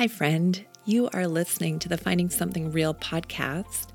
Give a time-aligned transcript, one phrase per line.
[0.00, 0.64] Hi, friend.
[0.86, 3.88] You are listening to the Finding Something Real podcast,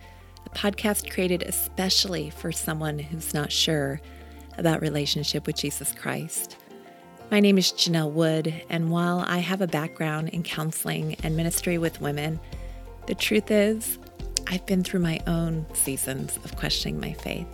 [0.46, 4.00] a podcast created especially for someone who's not sure
[4.60, 6.58] about relationship with Jesus Christ.
[7.32, 11.80] My name is Janelle Wood, and while I have a background in counseling and ministry
[11.80, 12.40] with women,
[13.08, 13.98] the truth is,
[14.46, 17.48] I've been through my own seasons of questioning my faith.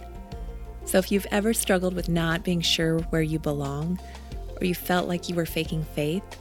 [0.83, 3.97] So if you've ever struggled with not being sure where you belong,
[4.59, 6.40] or you felt like you were faking faith,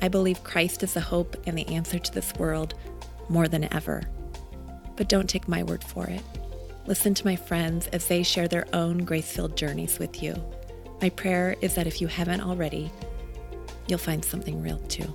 [0.00, 2.74] I believe Christ is the hope and the answer to this world
[3.28, 4.02] more than ever.
[4.96, 6.22] But don't take my word for it.
[6.86, 10.34] Listen to my friends as they share their own grace filled journeys with you.
[11.02, 12.90] My prayer is that if you haven't already,
[13.88, 15.14] you'll find something real too.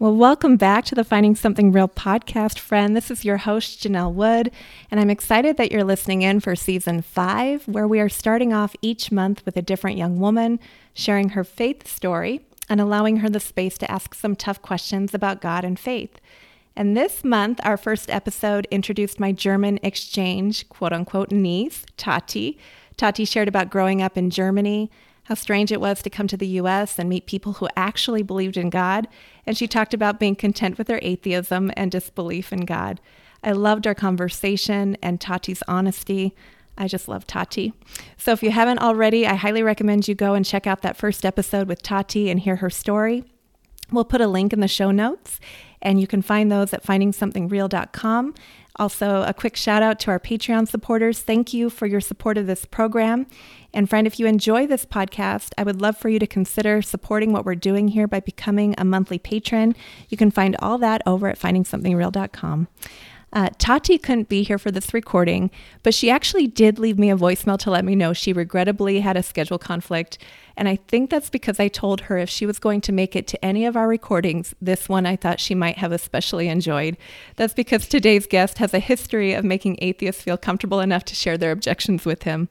[0.00, 2.96] Well, welcome back to the Finding Something Real podcast, friend.
[2.96, 4.52] This is your host, Janelle Wood,
[4.92, 8.76] and I'm excited that you're listening in for season five, where we are starting off
[8.80, 10.60] each month with a different young woman
[10.94, 15.40] sharing her faith story and allowing her the space to ask some tough questions about
[15.40, 16.20] God and faith.
[16.76, 22.56] And this month, our first episode introduced my German exchange, quote unquote, niece, Tati.
[22.96, 24.92] Tati shared about growing up in Germany
[25.28, 28.56] how strange it was to come to the US and meet people who actually believed
[28.56, 29.06] in God.
[29.48, 33.00] And she talked about being content with her atheism and disbelief in God.
[33.42, 36.34] I loved our conversation and Tati's honesty.
[36.76, 37.72] I just love Tati.
[38.18, 41.24] So if you haven't already, I highly recommend you go and check out that first
[41.24, 43.24] episode with Tati and hear her story.
[43.90, 45.40] We'll put a link in the show notes,
[45.80, 48.34] and you can find those at findingsomethingreal.com.
[48.78, 51.20] Also, a quick shout out to our Patreon supporters.
[51.20, 53.26] Thank you for your support of this program.
[53.74, 57.32] And friend, if you enjoy this podcast, I would love for you to consider supporting
[57.32, 59.74] what we're doing here by becoming a monthly patron.
[60.08, 62.68] You can find all that over at findingsomethingreal.com.
[63.32, 65.50] Uh, Tati couldn't be here for this recording,
[65.82, 69.16] but she actually did leave me a voicemail to let me know she regrettably had
[69.16, 70.18] a schedule conflict.
[70.56, 73.26] And I think that's because I told her if she was going to make it
[73.28, 76.96] to any of our recordings, this one I thought she might have especially enjoyed.
[77.36, 81.38] That's because today's guest has a history of making atheists feel comfortable enough to share
[81.38, 82.48] their objections with him.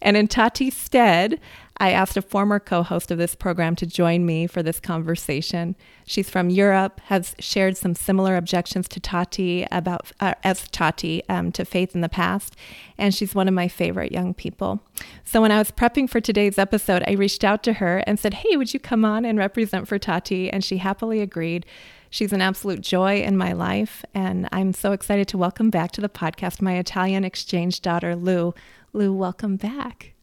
[0.00, 1.40] And in Tati's stead,
[1.80, 5.76] I asked a former co host of this program to join me for this conversation.
[6.04, 11.52] She's from Europe, has shared some similar objections to Tati about, uh, as Tati, um,
[11.52, 12.56] to faith in the past,
[12.96, 14.82] and she's one of my favorite young people.
[15.24, 18.34] So when I was prepping for today's episode, I reached out to her and said,
[18.34, 20.50] Hey, would you come on and represent for Tati?
[20.50, 21.64] And she happily agreed.
[22.10, 26.00] She's an absolute joy in my life, and I'm so excited to welcome back to
[26.00, 28.54] the podcast my Italian exchange daughter, Lou.
[28.92, 30.14] Lou, welcome back.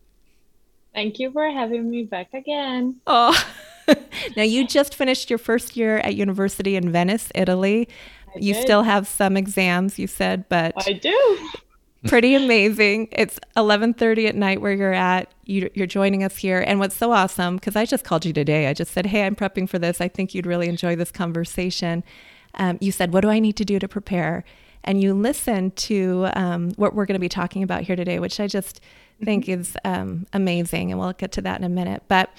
[0.95, 2.95] Thank you for having me back again.
[3.05, 3.37] Oh,
[4.37, 7.89] now you just finished your first year at university in Venice, Italy.
[8.33, 8.61] I you did.
[8.61, 11.49] still have some exams, you said, but I do.
[12.07, 13.09] Pretty amazing.
[13.11, 15.33] It's 11:30 at night where you're at.
[15.43, 18.67] You, are joining us here, and what's so awesome because I just called you today.
[18.67, 19.99] I just said, "Hey, I'm prepping for this.
[19.99, 22.05] I think you'd really enjoy this conversation."
[22.53, 24.45] Um, you said, "What do I need to do to prepare?"
[24.85, 28.39] And you listen to um, what we're going to be talking about here today, which
[28.39, 28.79] I just
[29.23, 30.91] think is um, amazing.
[30.91, 32.03] And we'll get to that in a minute.
[32.07, 32.29] But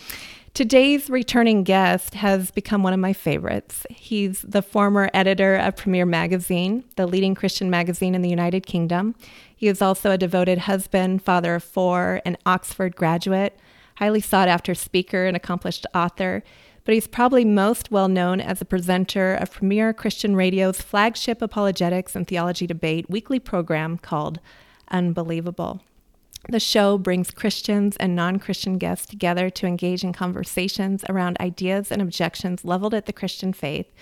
[0.54, 3.84] today's returning guest has become one of my favorites.
[3.90, 9.14] He's the former editor of Premier Magazine, the leading Christian magazine in the United Kingdom.
[9.54, 13.58] He is also a devoted husband, father of four, an Oxford graduate,
[13.96, 16.42] highly sought after speaker, and accomplished author.
[16.86, 22.14] But he's probably most well known as a presenter of Premier Christian Radio's flagship apologetics
[22.14, 24.38] and theology debate weekly program called
[24.88, 25.82] Unbelievable.
[26.48, 31.90] The show brings Christians and non Christian guests together to engage in conversations around ideas
[31.90, 33.92] and objections leveled at the Christian faith.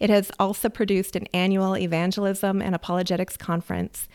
[0.00, 4.08] It has also produced an annual evangelism and apologetics conference.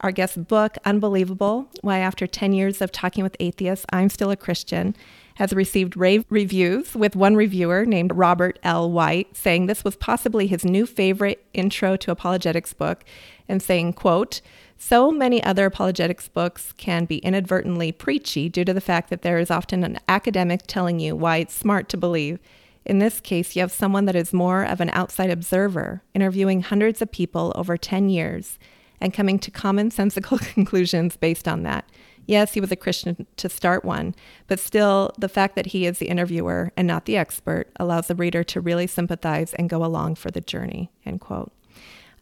[0.00, 4.36] Our guest's book, Unbelievable Why After 10 Years of Talking with Atheists, I'm Still a
[4.36, 4.94] Christian,
[5.34, 8.90] has received rave reviews, with one reviewer named Robert L.
[8.90, 13.04] White saying this was possibly his new favorite intro to apologetics book
[13.48, 14.40] and saying, quote,
[14.76, 19.38] so many other apologetics books can be inadvertently preachy due to the fact that there
[19.38, 22.38] is often an academic telling you why it's smart to believe.
[22.84, 27.00] In this case, you have someone that is more of an outside observer, interviewing hundreds
[27.00, 28.58] of people over 10 years
[29.00, 31.88] and coming to commonsensical conclusions based on that.
[32.26, 34.14] Yes, he was a Christian to start one,
[34.46, 38.14] but still, the fact that he is the interviewer and not the expert allows the
[38.14, 40.90] reader to really sympathize and go along for the journey.
[41.04, 41.52] End quote.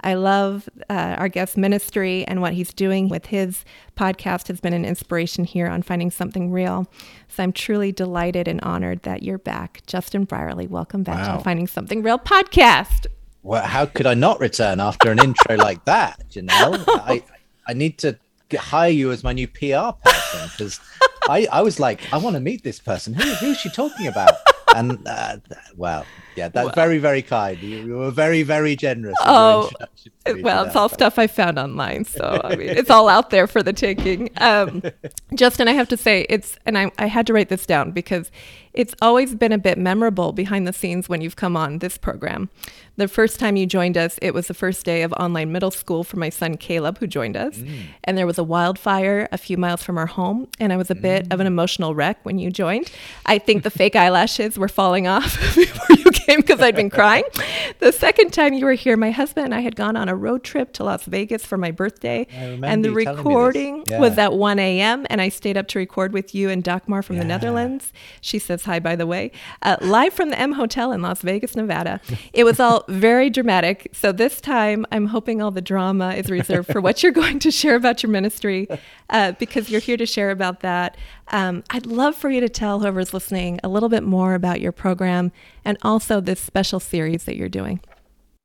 [0.04, 3.64] I love uh, our guest ministry and what he's doing with his
[3.96, 6.88] podcast has been an inspiration here on Finding Something Real.
[7.28, 9.82] So I'm truly delighted and honored that you're back.
[9.86, 11.36] Justin Brierley, welcome back wow.
[11.36, 13.06] to Finding Something Real podcast.
[13.44, 16.84] Well, how could I not return after an intro like that, Janelle?
[16.88, 17.22] I,
[17.66, 18.18] I need to
[18.58, 20.80] hire you as my new PR person because
[21.28, 23.14] I, I was like, I want to meet this person.
[23.14, 24.34] Who, who is she talking about?
[24.74, 25.36] And uh,
[25.76, 27.58] well, yeah, that's well, very, very kind.
[27.62, 29.16] You, you, were very, very generous.
[29.20, 29.70] Oh,
[30.40, 33.62] well, it's all stuff I found online, so I mean, it's all out there for
[33.62, 34.30] the taking.
[34.38, 34.82] Um,
[35.34, 38.30] Justin, I have to say, it's, and I, I had to write this down because
[38.74, 42.48] it's always been a bit memorable behind the scenes when you've come on this program.
[42.96, 46.04] The first time you joined us, it was the first day of online middle school
[46.04, 47.56] for my son Caleb, who joined us.
[47.56, 47.84] Mm.
[48.04, 50.46] And there was a wildfire a few miles from our home.
[50.60, 51.32] And I was a bit mm.
[51.32, 51.48] of an mm.
[51.48, 52.92] emotional wreck when you joined.
[53.24, 57.24] I think the fake eyelashes were falling off before you came because I'd been crying.
[57.78, 60.44] The second time you were here, my husband and I had gone on a road
[60.44, 62.26] trip to Las Vegas for my birthday.
[62.30, 64.00] And the recording yeah.
[64.00, 65.06] was at 1 a.m.
[65.08, 67.22] And I stayed up to record with you and Dagmar from yeah.
[67.22, 67.92] the Netherlands.
[68.20, 69.32] She says hi, by the way,
[69.62, 72.00] uh, live from the M Hotel in Las Vegas, Nevada.
[72.32, 73.88] It was all very dramatic.
[73.92, 77.50] So this time, I'm hoping all the drama is reserved for what you're going to
[77.50, 78.68] share about your ministry,
[79.10, 80.96] uh, because you're here to share about that.
[81.28, 84.72] Um, I'd love for you to tell whoever's listening a little bit more about your
[84.72, 85.32] program
[85.64, 87.80] and also this special series that you're doing.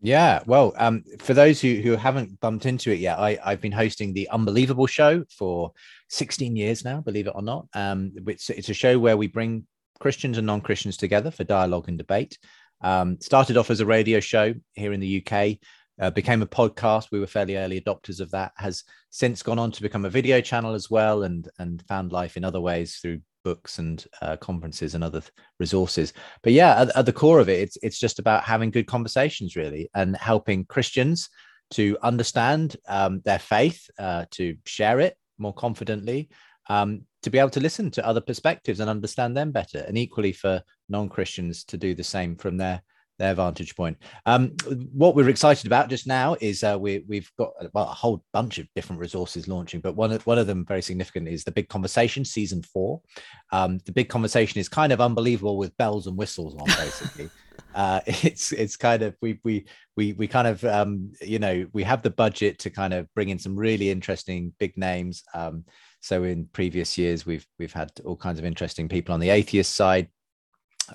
[0.02, 3.72] Yeah, well, um, for those who, who haven't bumped into it yet, I, I've been
[3.72, 5.72] hosting the Unbelievable Show for
[6.10, 7.68] 16 years now, believe it or not.
[7.74, 9.66] Um, it's, it's a show where we bring
[10.00, 12.38] Christians and non Christians together for dialogue and debate.
[12.82, 15.58] Um, started off as a radio show here in the UK,
[16.00, 17.08] uh, became a podcast.
[17.12, 18.52] We were fairly early adopters of that.
[18.58, 22.38] Has since gone on to become a video channel as well, and and found life
[22.38, 25.22] in other ways through books and uh, conferences and other
[25.60, 26.12] resources.
[26.44, 29.56] But yeah, at, at, the core of it, it's it's just about having good conversations,
[29.56, 31.30] really, and helping Christians
[31.72, 36.30] to understand um, their faith, uh, to share it more confidently,
[36.70, 40.32] um, to be able to listen to other perspectives and understand them better, and equally
[40.32, 42.82] for non-Christians to do the same from their
[43.20, 43.98] their vantage point.
[44.26, 44.52] Um,
[44.94, 48.60] what we're excited about just now is uh, we, we've got well, a whole bunch
[48.60, 51.68] of different resources launching, but one of, one of them very significant is the Big
[51.68, 53.02] Conversation season four.
[53.52, 57.30] Um, the Big Conversation is kind of unbelievable with bells and whistles on, basically.
[57.76, 59.66] uh, it's it's kind of we we
[59.96, 63.30] we we kind of um, you know we have the budget to kind of bring
[63.30, 65.24] in some really interesting big names.
[65.34, 65.66] Um,
[66.00, 69.76] so in previous years, we've we've had all kinds of interesting people on the atheist
[69.76, 70.10] side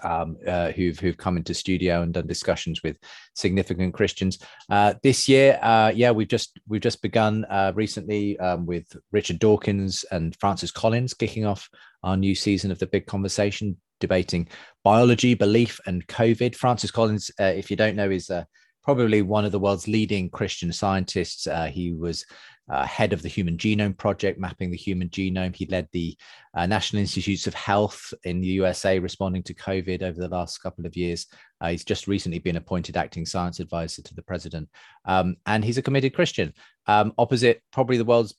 [0.03, 2.97] um, uh, who've who've come into studio and done discussions with
[3.35, 4.39] significant Christians.
[4.71, 9.39] Uh, this year, uh, yeah, we've just we've just begun uh, recently um, with Richard
[9.39, 11.69] Dawkins and Francis Collins kicking off
[12.03, 14.49] our new season of the Big Conversation, debating
[14.83, 16.55] biology, belief, and COVID.
[16.55, 18.45] Francis Collins, uh, if you don't know, is uh,
[18.83, 21.47] probably one of the world's leading Christian scientists.
[21.71, 22.25] he was
[22.71, 25.55] uh, head of the Human Genome Project, mapping the human genome.
[25.55, 26.17] He led the
[26.55, 30.87] uh, National Institutes of Health in the USA responding to COVID over the last couple
[30.87, 31.27] of years.
[31.61, 34.69] Uh, he's just recently been appointed acting science advisor to the president.
[35.05, 36.53] Um, and he's a committed Christian.
[36.87, 38.35] Um, opposite, probably the world's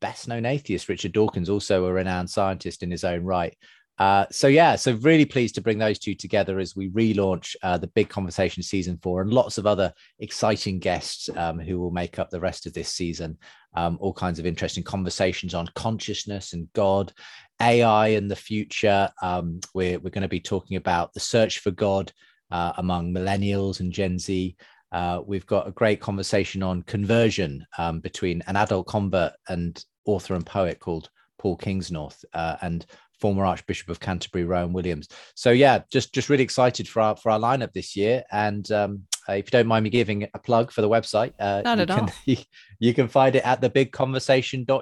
[0.00, 3.56] best known atheist, Richard Dawkins, also a renowned scientist in his own right.
[4.00, 7.76] Uh, so yeah, so really pleased to bring those two together as we relaunch uh,
[7.76, 12.18] the Big Conversation season four, and lots of other exciting guests um, who will make
[12.18, 13.36] up the rest of this season.
[13.74, 17.12] Um, all kinds of interesting conversations on consciousness and God,
[17.60, 19.10] AI and the future.
[19.20, 22.10] Um, we're we're going to be talking about the search for God
[22.50, 24.56] uh, among millennials and Gen Z.
[24.92, 30.34] Uh, we've got a great conversation on conversion um, between an adult convert and author
[30.34, 32.86] and poet called Paul Kingsnorth, uh, and
[33.20, 35.08] former Archbishop of Canterbury, Rowan Williams.
[35.34, 38.24] So yeah, just just really excited for our for our lineup this year.
[38.32, 41.62] And um, uh, if you don't mind me giving a plug for the website, uh,
[41.62, 42.10] not at can, all.
[42.24, 42.36] You,
[42.78, 43.68] you, can find it at the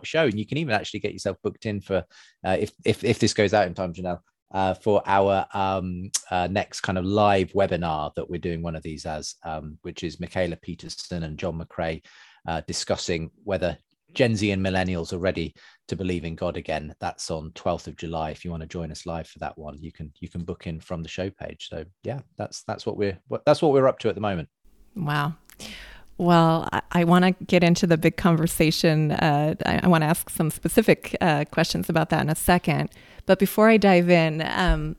[0.05, 2.05] show, and you can even actually get yourself booked in for
[2.45, 4.21] uh, if if if this goes out in time, Janelle.
[4.51, 8.83] Uh, for our um, uh, next kind of live webinar that we're doing one of
[8.83, 12.03] these as, um, which is Mikhaila Peterson and John McCrae
[12.47, 13.77] uh, discussing whether
[14.15, 15.55] Gen Z and millennials are ready
[15.89, 16.95] to believe in God again.
[17.01, 18.31] That's on 12th of July.
[18.31, 20.67] If you want to join us live for that one, you can you can book
[20.67, 21.69] in from the show page.
[21.69, 24.49] So yeah, that's that's what we're that's what we're up to at the moment.
[24.95, 25.35] Wow.
[26.19, 29.13] Well, I, I want to get into the big conversation.
[29.13, 32.91] Uh, I, I want to ask some specific uh, questions about that in a second.
[33.25, 34.97] But before I dive in, um,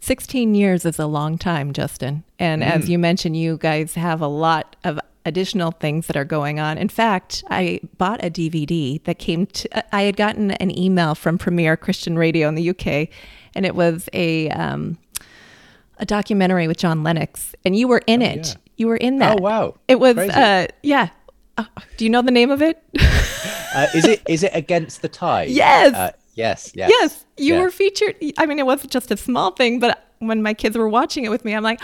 [0.00, 2.22] 16 years is a long time, Justin.
[2.38, 2.66] And mm.
[2.66, 6.78] as you mentioned, you guys have a lot of additional things that are going on.
[6.78, 11.38] In fact, I bought a DVD that came to, I had gotten an email from
[11.38, 13.08] Premier Christian Radio in the UK,
[13.54, 14.98] and it was a, um,
[15.98, 18.46] a documentary with John Lennox, and you were in oh, it.
[18.48, 18.54] Yeah.
[18.76, 19.38] You were in that.
[19.38, 19.74] Oh, wow.
[19.86, 21.10] It was, uh, yeah.
[21.56, 21.64] Uh,
[21.96, 22.82] do you know the name of it?
[22.98, 25.48] uh, is it is it Against the Tide?
[25.48, 25.92] Yes.
[25.92, 26.70] Uh, yes.
[26.74, 26.88] Yes.
[26.88, 27.24] Yes.
[27.36, 27.62] You yeah.
[27.62, 28.14] were featured.
[28.38, 31.30] I mean, it wasn't just a small thing, but when my kids were watching it
[31.30, 31.80] with me, I'm like,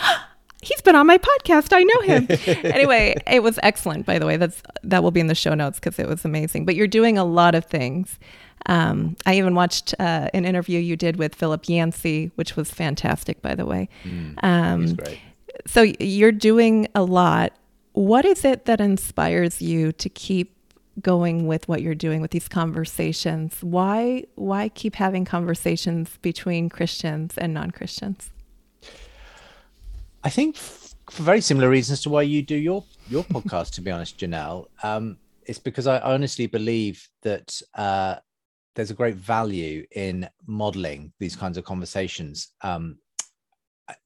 [0.64, 1.72] he's been on my podcast.
[1.72, 2.26] I know him.
[2.72, 4.36] anyway, it was excellent, by the way.
[4.36, 6.64] That's that will be in the show notes because it was amazing.
[6.64, 8.18] But you're doing a lot of things.
[8.66, 13.42] Um, I even watched uh, an interview you did with Philip Yancey, which was fantastic,
[13.42, 13.88] by the way.
[14.04, 14.96] Mm, um.
[15.66, 17.52] So you're doing a lot.
[17.92, 20.54] What is it that inspires you to keep
[21.00, 23.58] going with what you're doing with these conversations?
[23.62, 28.30] Why why keep having conversations between Christians and non-Christians?
[30.24, 33.72] I think for very similar reasons to why you do your your podcast.
[33.72, 38.16] to be honest, Janelle, um, it's because I honestly believe that uh,
[38.74, 42.54] there's a great value in modeling these kinds of conversations.
[42.62, 42.96] Um,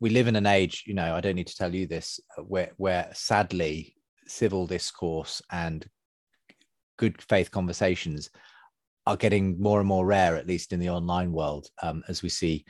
[0.01, 2.73] we live in an age, you know, I don't need to tell you this, where
[2.79, 3.95] where sadly
[4.27, 5.89] civil discourse and
[6.99, 8.29] good faith conversations
[9.07, 12.29] are getting more and more rare, at least in the online world, um, as we
[12.29, 12.65] see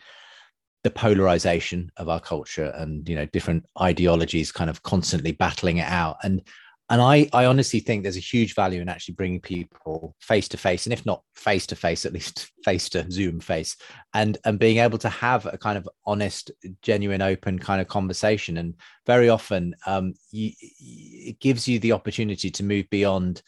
[0.85, 5.89] the polarization of our culture and you know different ideologies kind of constantly battling it
[5.89, 6.17] out.
[6.23, 6.43] And
[6.91, 10.57] and I, I honestly think there's a huge value in actually bringing people face to
[10.57, 13.77] face and if not face to face at least face to zoom face
[14.15, 18.57] and and being able to have a kind of honest genuine open kind of conversation.
[18.57, 18.75] And
[19.07, 23.43] very often um, you, it gives you the opportunity to move beyond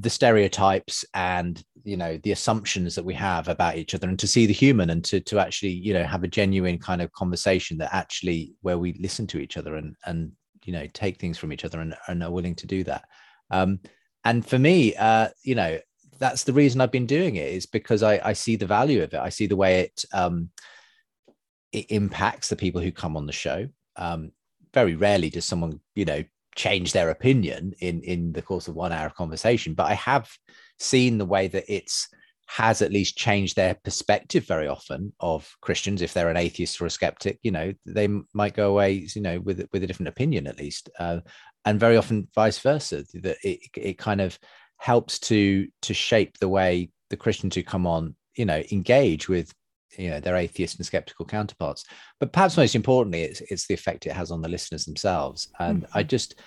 [0.00, 4.26] the stereotypes and you know the assumptions that we have about each other and to
[4.26, 7.78] see the human and to to actually you know have a genuine kind of conversation
[7.78, 10.32] that actually where we listen to each other and and
[10.64, 13.04] you know take things from each other and, and are willing to do that.
[13.50, 13.80] Um
[14.24, 15.78] and for me uh you know
[16.18, 19.12] that's the reason i've been doing it is because i i see the value of
[19.12, 19.20] it.
[19.20, 20.50] I see the way it um
[21.72, 23.68] it impacts the people who come on the show.
[23.96, 24.32] Um
[24.72, 26.24] very rarely does someone you know
[26.56, 30.30] change their opinion in in the course of one hour of conversation but i have
[30.78, 32.08] seen the way that it's
[32.46, 36.02] has at least changed their perspective very often of christians.
[36.02, 39.40] If they're an atheist or a skeptic you know they might go away you know
[39.40, 41.20] with with a different opinion at least uh,
[41.64, 44.38] and very often vice versa that it, it kind of
[44.76, 49.52] helps to to shape the way the christians who come on you know engage with
[49.98, 51.84] you know their atheist and skeptical counterparts.
[52.20, 55.48] But perhaps most importantly it's it's the effect it has on the listeners themselves.
[55.58, 55.98] And mm-hmm.
[55.98, 56.40] i just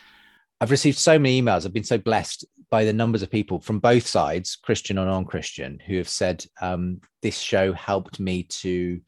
[0.62, 1.66] i've received so many emails.
[1.66, 5.80] I've been so blessed by the numbers of people from both sides christian or non-christian
[5.88, 9.00] who have said um, this show helped me to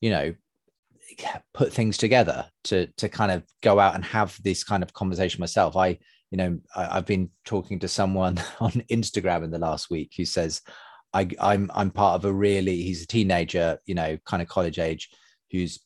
[0.00, 0.34] you know
[1.54, 5.40] put things together to to kind of go out and have this kind of conversation
[5.40, 5.76] myself.
[5.76, 5.98] I
[6.30, 10.24] you know I, have been talking to someone on instagram in the last week who
[10.24, 10.60] says
[11.18, 14.78] I, I'm I'm part of a really he's a teenager, you know, kind of college
[14.78, 15.10] age,
[15.50, 15.80] who's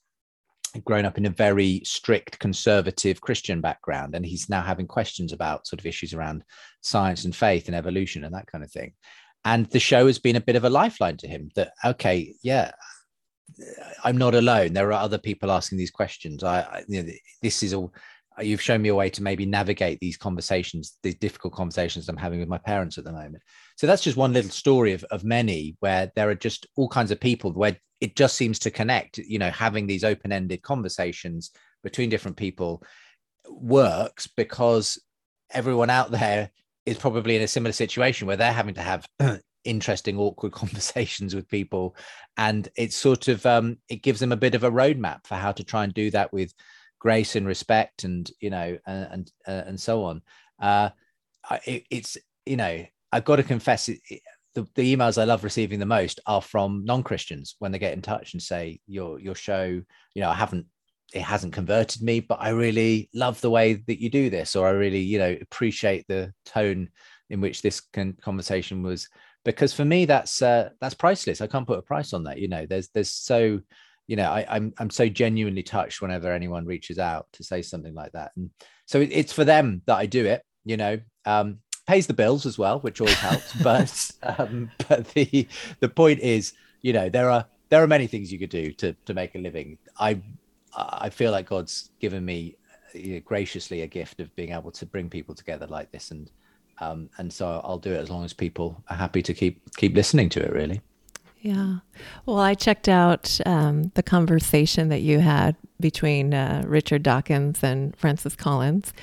[0.84, 5.66] grown up in a very strict conservative Christian background, and he's now having questions about
[5.66, 6.44] sort of issues around
[6.82, 8.92] science and faith and evolution and that kind of thing.
[9.44, 12.72] And the show has been a bit of a lifeline to him that okay, yeah,
[14.04, 14.74] I'm not alone.
[14.74, 16.44] There are other people asking these questions.
[16.44, 17.10] I, I you know,
[17.42, 17.92] this is all
[18.40, 22.40] you've shown me a way to maybe navigate these conversations, these difficult conversations I'm having
[22.40, 23.42] with my parents at the moment.
[23.76, 27.10] So that's just one little story of, of many where there are just all kinds
[27.10, 31.50] of people where it just seems to connect, you know, having these open-ended conversations
[31.82, 32.82] between different people
[33.48, 35.00] works because
[35.50, 36.50] everyone out there
[36.86, 39.06] is probably in a similar situation where they're having to have
[39.64, 41.94] interesting awkward conversations with people
[42.36, 45.52] and it's sort of um, it gives them a bit of a roadmap for how
[45.52, 46.52] to try and do that with
[47.02, 50.22] grace and respect and you know and and, uh, and so on.
[50.60, 50.90] Uh
[51.66, 52.16] it, it's
[52.46, 54.22] you know i've got to confess it, it,
[54.54, 58.00] the, the emails i love receiving the most are from non-christians when they get in
[58.00, 59.64] touch and say your your show
[60.14, 60.64] you know i haven't
[61.12, 64.68] it hasn't converted me but i really love the way that you do this or
[64.68, 66.88] i really you know appreciate the tone
[67.32, 69.08] in which this con- conversation was.
[69.44, 71.40] Because for me that's uh, that's priceless.
[71.40, 72.64] I can't put a price on that you know.
[72.64, 73.60] There's there's so
[74.06, 77.62] you know, I, am I'm, I'm so genuinely touched whenever anyone reaches out to say
[77.62, 78.50] something like that, and
[78.86, 80.42] so it, it's for them that I do it.
[80.64, 83.52] You know, um, pays the bills as well, which always helps.
[83.62, 85.46] but um, but the
[85.80, 88.92] the point is, you know, there are there are many things you could do to
[89.06, 89.78] to make a living.
[89.98, 90.20] I
[90.76, 92.56] I feel like God's given me
[92.94, 96.30] you know, graciously a gift of being able to bring people together like this, and
[96.80, 99.94] um, and so I'll do it as long as people are happy to keep keep
[99.94, 100.52] listening to it.
[100.52, 100.80] Really.
[101.42, 101.78] Yeah.
[102.24, 107.94] Well, I checked out um, the conversation that you had between uh, Richard Dawkins and
[107.96, 108.94] Francis Collins.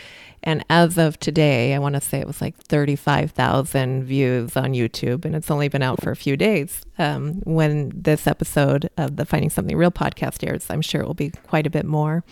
[0.42, 5.26] And as of today, I want to say it was like 35,000 views on YouTube,
[5.26, 6.82] and it's only been out for a few days.
[6.98, 11.14] Um, when this episode of the Finding Something Real podcast airs, I'm sure it will
[11.14, 12.24] be quite a bit more.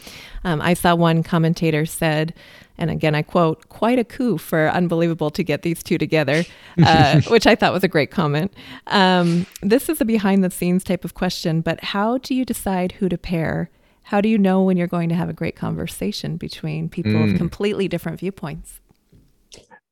[0.45, 2.33] Um, I saw one commentator said,
[2.77, 6.45] and again, I quote, quite a coup for Unbelievable to get these two together,
[6.83, 8.53] uh, which I thought was a great comment.
[8.87, 12.93] Um, this is a behind the scenes type of question, but how do you decide
[12.93, 13.69] who to pair?
[14.07, 17.33] How do you know when you're going to have a great conversation between people mm.
[17.33, 18.79] of completely different viewpoints?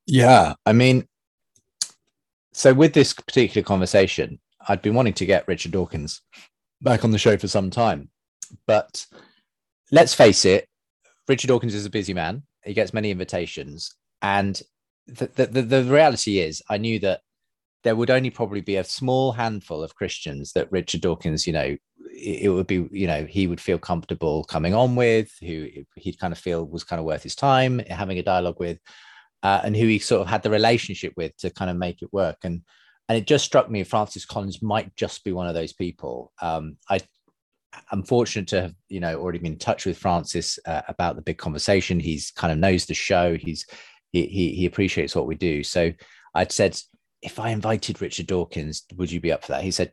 [0.07, 0.53] Yeah.
[0.65, 1.05] I mean,
[2.53, 6.21] so with this particular conversation, I'd been wanting to get Richard Dawkins
[6.81, 8.09] back on the show for some time.
[8.65, 9.05] But
[9.91, 10.69] let's face it,
[11.27, 12.43] Richard Dawkins is a busy man.
[12.63, 13.93] He gets many invitations.
[14.21, 14.61] And
[15.07, 17.19] the, the, the reality is, I knew that
[17.83, 21.75] there would only probably be a small handful of Christians that Richard Dawkins, you know,
[22.11, 26.31] it would be, you know, he would feel comfortable coming on with, who he'd kind
[26.31, 28.79] of feel was kind of worth his time having a dialogue with,
[29.43, 32.13] uh, and who he sort of had the relationship with to kind of make it
[32.13, 32.37] work.
[32.43, 32.61] And
[33.07, 36.31] and it just struck me Francis Collins might just be one of those people.
[36.41, 36.99] Um, I
[37.91, 41.21] I'm fortunate to have, you know, already been in touch with Francis uh, about the
[41.21, 41.99] big conversation.
[41.99, 43.35] He's kind of knows the show.
[43.35, 43.65] He's
[44.11, 45.63] he, he he appreciates what we do.
[45.63, 45.91] So
[46.33, 46.79] I'd said
[47.21, 49.63] if I invited Richard Dawkins, would you be up for that?
[49.63, 49.91] He said,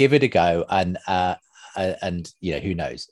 [0.00, 0.64] give it a go.
[0.70, 1.34] And, uh,
[1.76, 3.10] and, you know, who knows?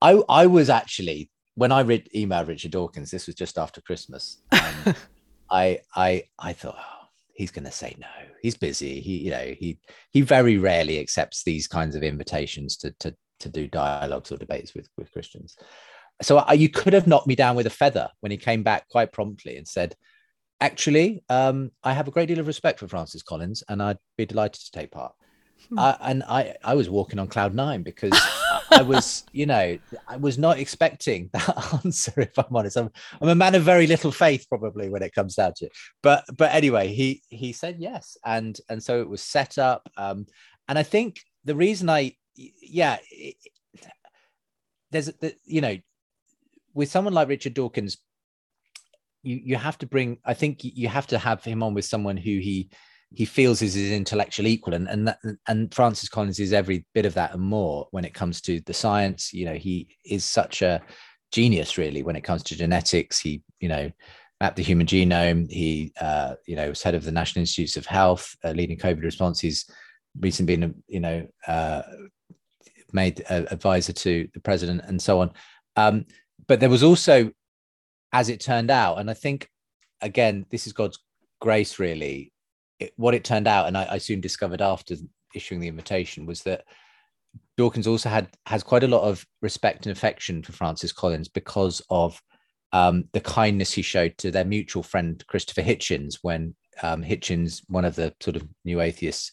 [0.00, 4.40] I, I was actually, when I read email Richard Dawkins, this was just after Christmas.
[4.52, 4.94] Um,
[5.50, 8.06] I, I, I thought, oh, he's going to say no.
[8.40, 9.00] He's busy.
[9.00, 9.80] He, you know, he,
[10.12, 14.72] he very rarely accepts these kinds of invitations to, to, to do dialogues or debates
[14.72, 15.56] with, with Christians.
[16.22, 18.88] So I, you could have knocked me down with a feather when he came back
[18.88, 19.96] quite promptly and said,
[20.60, 24.26] actually, um, I have a great deal of respect for Francis Collins, and I'd be
[24.26, 25.12] delighted to take part.
[25.76, 28.12] Uh, and I, I was walking on cloud nine because
[28.70, 32.20] I was, you know, I was not expecting that answer.
[32.20, 32.90] If I'm honest, I'm,
[33.20, 35.72] I'm a man of very little faith, probably when it comes down to it.
[36.02, 39.88] But, but anyway, he he said yes, and and so it was set up.
[39.96, 40.26] Um,
[40.68, 43.36] and I think the reason I, yeah, it,
[44.90, 45.76] there's, the, you know,
[46.74, 47.98] with someone like Richard Dawkins,
[49.22, 52.16] you you have to bring i think you have to have him on with someone
[52.16, 52.70] who he
[53.12, 55.18] he feels is his intellectual equal and and that,
[55.48, 58.74] and francis collins is every bit of that and more when it comes to the
[58.74, 59.32] science.
[59.32, 60.80] You know he is such a
[61.32, 63.20] genius really when it comes to genetics.
[63.20, 63.90] He you know
[64.40, 65.50] mapped the human genome.
[65.50, 68.36] He uh, you know was head of the national institutes of health.
[68.44, 69.70] Uh, leading covid response he's
[70.18, 71.82] recently been you know uh,
[72.92, 75.32] made advisor to the president and so on.
[75.76, 76.06] Um,
[76.46, 77.30] but there was also
[78.12, 79.48] as it turned out, and I think
[80.00, 80.98] again, this is God's
[81.40, 82.32] grace, really.
[82.80, 84.96] It, what it turned out, and I, I soon discovered after
[85.34, 86.64] issuing the invitation, was that
[87.56, 91.82] Dawkins also had has quite a lot of respect and affection for Francis Collins because
[91.90, 92.20] of
[92.72, 97.84] um, the kindness he showed to their mutual friend Christopher Hitchens when um, Hitchens, one
[97.84, 99.32] of the sort of new atheists,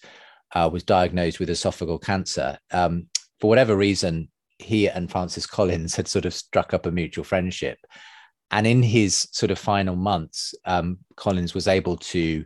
[0.56, 2.58] uh, was diagnosed with esophageal cancer.
[2.72, 3.08] Um,
[3.40, 4.30] for whatever reason,
[4.60, 7.78] he and Francis Collins had sort of struck up a mutual friendship,
[8.52, 12.46] and in his sort of final months, um, Collins was able to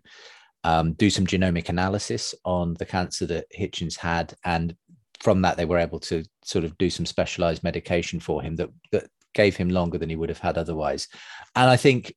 [0.64, 4.76] um, do some genomic analysis on the cancer that Hitchens had, and
[5.20, 8.70] from that they were able to sort of do some specialized medication for him that
[8.92, 11.08] that gave him longer than he would have had otherwise.
[11.56, 12.14] And I think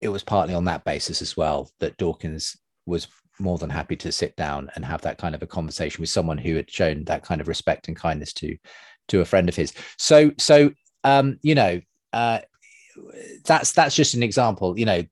[0.00, 3.08] it was partly on that basis as well that Dawkins was
[3.40, 6.38] more than happy to sit down and have that kind of a conversation with someone
[6.38, 8.56] who had shown that kind of respect and kindness to
[9.08, 9.72] to a friend of his.
[9.96, 10.70] So so
[11.04, 11.80] um, you know,
[12.12, 12.40] uh,
[13.44, 14.78] that's that's just an example.
[14.78, 15.02] You know,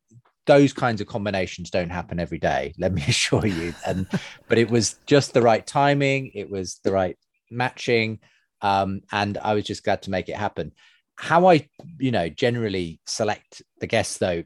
[0.46, 2.74] those kinds of combinations don't happen every day.
[2.78, 3.74] Let me assure you.
[3.86, 4.06] And
[4.48, 6.30] but it was just the right timing.
[6.34, 7.16] It was the right
[7.50, 8.20] matching,
[8.62, 10.72] um, and I was just glad to make it happen.
[11.16, 14.44] How I, you know, generally select the guests though,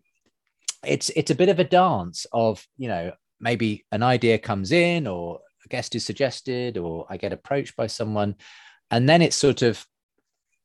[0.84, 5.06] it's it's a bit of a dance of you know maybe an idea comes in
[5.06, 8.36] or a guest is suggested or I get approached by someone,
[8.90, 9.84] and then it's sort of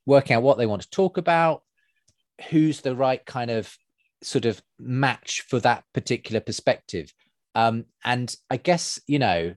[0.06, 1.64] working out what they want to talk about
[2.50, 3.76] who's the right kind of
[4.26, 7.14] sort of match for that particular perspective.
[7.54, 9.56] Um, and I guess, you know,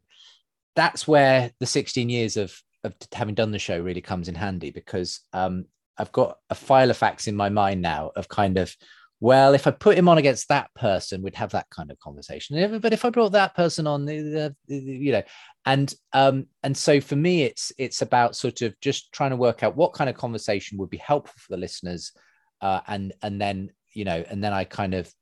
[0.76, 2.54] that's where the 16 years of,
[2.84, 5.64] of having done the show really comes in handy because um,
[5.96, 8.74] I've got a file of facts in my mind now of kind of,
[9.20, 12.78] well, if I put him on against that person, we'd have that kind of conversation.
[12.78, 15.22] But if I brought that person on, you know,
[15.66, 19.64] and um, and so for me, it's it's about sort of just trying to work
[19.64, 22.12] out what kind of conversation would be helpful for the listeners,
[22.60, 25.12] uh, and and then you know and then i kind of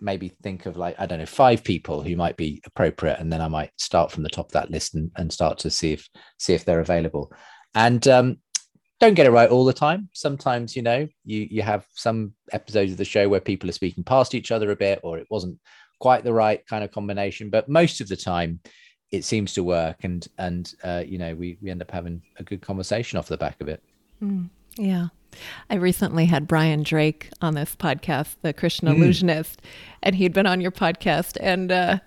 [0.00, 3.40] maybe think of like i don't know five people who might be appropriate and then
[3.40, 6.08] i might start from the top of that list and, and start to see if
[6.38, 7.32] see if they're available
[7.74, 8.36] and um
[8.98, 10.08] don't get it right all the time.
[10.12, 14.04] Sometimes, you know, you you have some episodes of the show where people are speaking
[14.04, 15.58] past each other a bit, or it wasn't
[16.00, 17.50] quite the right kind of combination.
[17.50, 18.60] But most of the time,
[19.10, 22.42] it seems to work, and and uh, you know, we we end up having a
[22.42, 23.82] good conversation off the back of it.
[24.22, 25.08] Mm, yeah.
[25.70, 28.96] I recently had Brian Drake on this podcast, the Christian mm.
[28.96, 29.60] illusionist,
[30.02, 31.98] and he'd been on your podcast, and uh,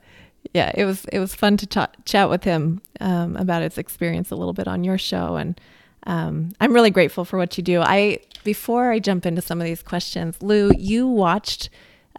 [0.53, 4.31] yeah, it was it was fun to ch- chat with him um, about his experience
[4.31, 5.59] a little bit on your show, and
[6.07, 7.81] um, I'm really grateful for what you do.
[7.81, 11.69] I before I jump into some of these questions, Lou, you watched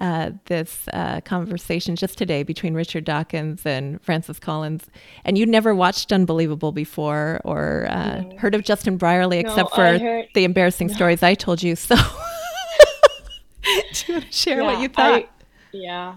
[0.01, 4.87] uh, this uh, conversation just today between Richard Dawkins and Francis Collins,
[5.25, 8.37] and you'd never watched Unbelievable before or uh, no.
[8.39, 10.29] heard of Justin Brierley except no, for heard...
[10.35, 10.95] the embarrassing no.
[10.95, 11.77] stories I told you.
[11.77, 11.97] So,
[13.63, 15.13] do you want to share yeah, what you thought?
[15.13, 15.29] I,
[15.73, 16.15] yeah,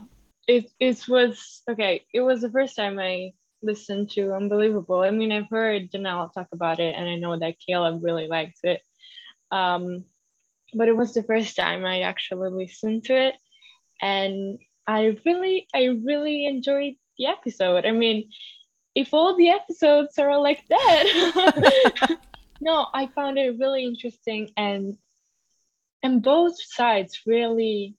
[0.47, 2.05] it it was okay.
[2.13, 5.01] It was the first time I listened to Unbelievable.
[5.01, 8.59] I mean, I've heard Janelle talk about it, and I know that Caleb really likes
[8.63, 8.81] it.
[9.51, 10.05] Um,
[10.73, 13.35] but it was the first time I actually listened to it,
[14.03, 17.85] and I really, I really enjoyed the episode.
[17.85, 18.29] I mean,
[18.95, 22.17] if all the episodes are like that,
[22.61, 24.97] no, I found it really interesting, and
[26.03, 27.95] and both sides really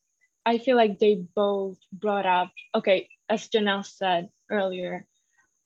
[0.47, 5.07] I feel like they both brought up, okay, as Janelle said earlier,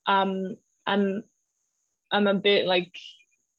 [0.07, 1.25] um, I'm
[2.11, 2.97] I'm a bit like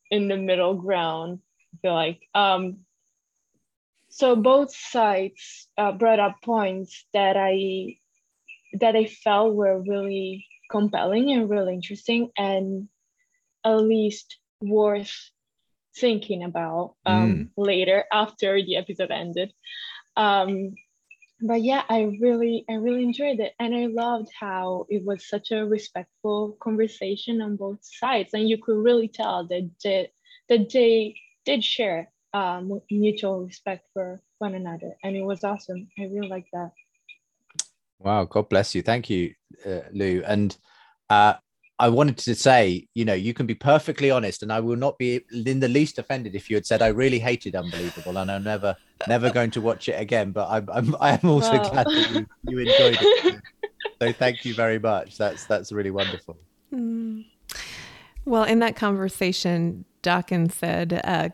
[0.09, 1.39] in the middle ground.
[1.73, 2.79] I feel like um,
[4.19, 7.95] so both sides uh, brought up points that I
[8.73, 12.89] that I felt were really compelling and really interesting and
[13.65, 15.15] at least worth
[15.95, 17.49] thinking about um, mm.
[17.55, 19.53] later after the episode ended.
[20.17, 20.75] Um,
[21.41, 25.51] but yeah i really i really enjoyed it and i loved how it was such
[25.51, 30.11] a respectful conversation on both sides and you could really tell that they,
[30.49, 36.03] that they did share um, mutual respect for one another and it was awesome i
[36.03, 36.71] really like that
[37.99, 39.33] wow god bless you thank you
[39.65, 40.57] uh, lou and
[41.09, 41.33] uh,
[41.79, 44.97] I wanted to say, you know, you can be perfectly honest, and I will not
[44.97, 48.43] be in the least offended if you had said I really hated Unbelievable, and I'm
[48.43, 48.75] never,
[49.07, 50.31] never going to watch it again.
[50.31, 51.69] But I'm, I'm, I am also wow.
[51.69, 53.41] glad that you, you enjoyed it.
[54.01, 55.17] so thank you very much.
[55.17, 56.37] That's that's really wonderful.
[56.73, 57.23] Mm.
[58.25, 61.29] Well, in that conversation, Dawkins said, uh,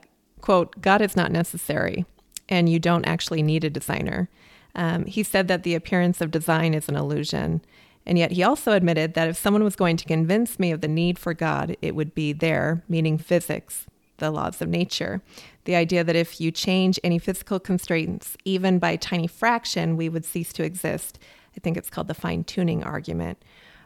[0.46, 2.06] "quote God is not necessary,
[2.48, 4.30] and you don't actually need a designer."
[4.76, 7.62] Um, he said that the appearance of design is an illusion.
[8.06, 10.88] And yet he also admitted that if someone was going to convince me of the
[10.88, 13.86] need for God, it would be there, meaning physics,
[14.18, 15.22] the laws of nature.
[15.64, 20.10] The idea that if you change any physical constraints, even by a tiny fraction, we
[20.10, 21.18] would cease to exist.
[21.58, 23.42] I think it's called the fine tuning argument.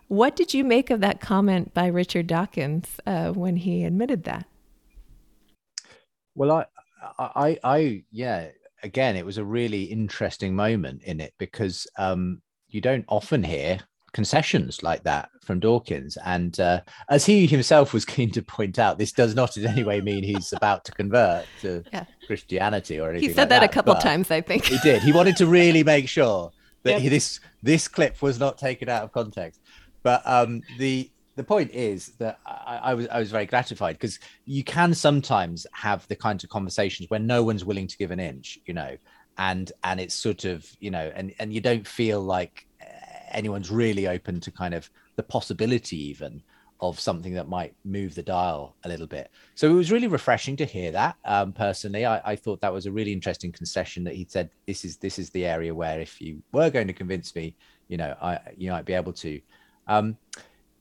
[0.09, 4.45] What did you make of that comment by Richard Dawkins uh, when he admitted that?
[6.35, 6.65] Well, I,
[7.19, 8.49] I, I, yeah,
[8.83, 13.79] again, it was a really interesting moment in it because um, you don't often hear
[14.11, 16.17] concessions like that from Dawkins.
[16.25, 19.83] And uh, as he himself was keen to point out, this does not in any
[19.83, 22.05] way mean he's about to convert to yeah.
[22.27, 23.29] Christianity or anything.
[23.29, 24.65] He said like that, that, a couple times, I think.
[24.65, 25.01] He did.
[25.01, 26.51] He wanted to really make sure
[26.83, 27.01] that yep.
[27.01, 29.59] he, this this clip was not taken out of context.
[30.01, 34.19] But um, the the point is that I, I was I was very gratified because
[34.43, 38.19] you can sometimes have the kinds of conversations where no one's willing to give an
[38.19, 38.97] inch, you know,
[39.37, 42.67] and and it's sort of you know, and and you don't feel like
[43.31, 46.43] anyone's really open to kind of the possibility even
[46.81, 49.31] of something that might move the dial a little bit.
[49.55, 51.15] So it was really refreshing to hear that.
[51.23, 54.83] Um, personally, I, I, thought that was a really interesting concession that he said this
[54.83, 57.55] is this is the area where if you were going to convince me,
[57.87, 59.39] you know, I you might be able to.
[59.87, 60.17] Um,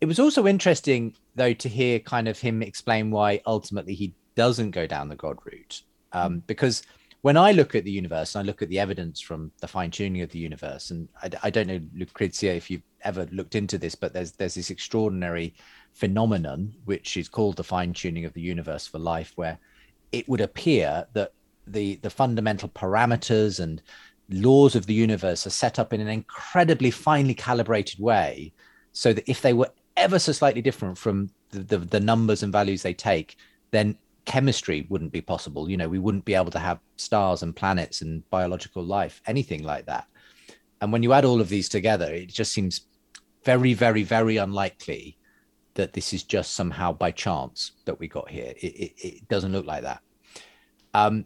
[0.00, 4.70] it was also interesting though to hear kind of him explain why ultimately he doesn't
[4.70, 5.82] go down the God route,
[6.12, 6.82] um, because
[7.22, 9.90] when I look at the universe, and I look at the evidence from the fine
[9.90, 13.76] tuning of the universe, and I, I, don't know, Lucrezia, if you've ever looked into
[13.76, 15.54] this, but there's there's this extraordinary
[15.92, 19.58] phenomenon which is called the fine tuning of the universe for life, where
[20.12, 21.32] it would appear that
[21.66, 23.82] the the fundamental parameters and
[24.30, 28.52] laws of the universe are set up in an incredibly finely calibrated way,
[28.92, 32.52] so that if they were ever so slightly different from the, the, the numbers and
[32.52, 33.36] values they take,
[33.70, 35.70] then chemistry wouldn't be possible.
[35.70, 39.62] You know, we wouldn't be able to have stars and planets and biological life, anything
[39.62, 40.06] like that.
[40.80, 42.82] And when you add all of these together, it just seems
[43.44, 45.16] very, very, very unlikely
[45.74, 48.52] that this is just somehow by chance that we got here.
[48.60, 50.00] It, it, it doesn't look like that.
[50.94, 51.24] Um,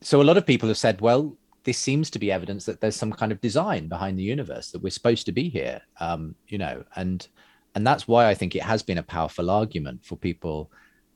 [0.00, 2.96] so a lot of people have said, well, this seems to be evidence that there's
[2.96, 5.80] some kind of design behind the universe that we're supposed to be here.
[5.98, 7.26] Um, you know, and
[7.74, 10.70] and that's why I think it has been a powerful argument for people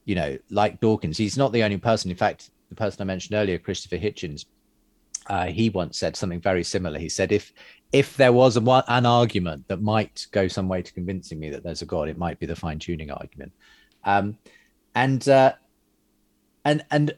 [0.09, 2.11] you know, like Dawkins, he's not the only person.
[2.11, 4.47] In fact, the person I mentioned earlier, Christopher Hitchens,
[5.27, 6.99] uh, he once said something very similar.
[6.99, 7.53] He said, if
[7.93, 11.63] if there was a, an argument that might go some way to convincing me that
[11.63, 13.53] there's a God, it might be the fine tuning argument.
[14.05, 14.39] Um,
[14.95, 15.53] and uh,
[16.65, 17.15] and and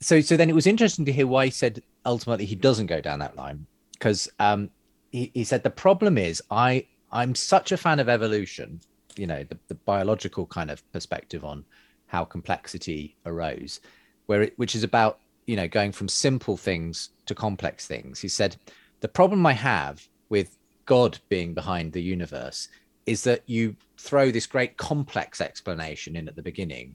[0.00, 3.00] so so then it was interesting to hear why he said ultimately he doesn't go
[3.00, 4.68] down that line because um,
[5.12, 8.80] he, he said the problem is I I'm such a fan of evolution,
[9.16, 11.64] you know, the, the biological kind of perspective on
[12.06, 13.80] how complexity arose,
[14.26, 18.20] where it, which is about you know going from simple things to complex things.
[18.20, 18.56] He said
[19.00, 22.68] the problem I have with God being behind the universe
[23.06, 26.94] is that you throw this great complex explanation in at the beginning,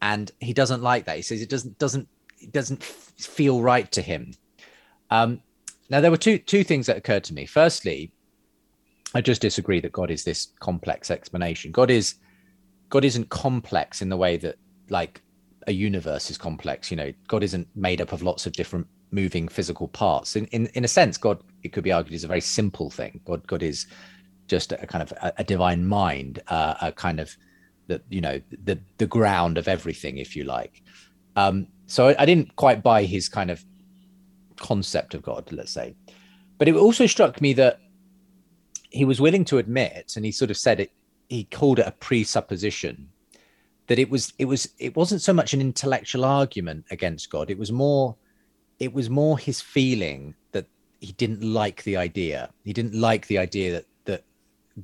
[0.00, 1.16] and he doesn't like that.
[1.16, 2.08] He says it doesn't doesn't
[2.40, 4.32] it doesn't feel right to him.
[5.10, 5.42] Um,
[5.90, 7.46] now there were two two things that occurred to me.
[7.46, 8.12] Firstly,
[9.14, 11.70] I just disagree that God is this complex explanation.
[11.70, 12.16] God is
[12.90, 14.56] God isn't complex in the way that
[14.90, 15.22] like
[15.66, 16.90] a universe is complex.
[16.90, 20.36] You know, God isn't made up of lots of different moving physical parts.
[20.36, 23.20] In in, in a sense, God it could be argued is a very simple thing.
[23.24, 23.86] God God is
[24.48, 27.36] just a kind of a, a divine mind, uh, a kind of
[27.86, 30.82] the you know the the ground of everything, if you like.
[31.36, 33.64] Um, so I, I didn't quite buy his kind of
[34.56, 35.94] concept of God, let's say.
[36.58, 37.80] But it also struck me that
[38.94, 40.92] he was willing to admit, and he sort of said it,
[41.28, 43.08] he called it a presupposition
[43.86, 47.50] that it was it was it wasn't so much an intellectual argument against God.
[47.50, 48.16] It was more
[48.78, 50.66] it was more his feeling that
[51.00, 52.50] he didn't like the idea.
[52.64, 54.24] He didn't like the idea that that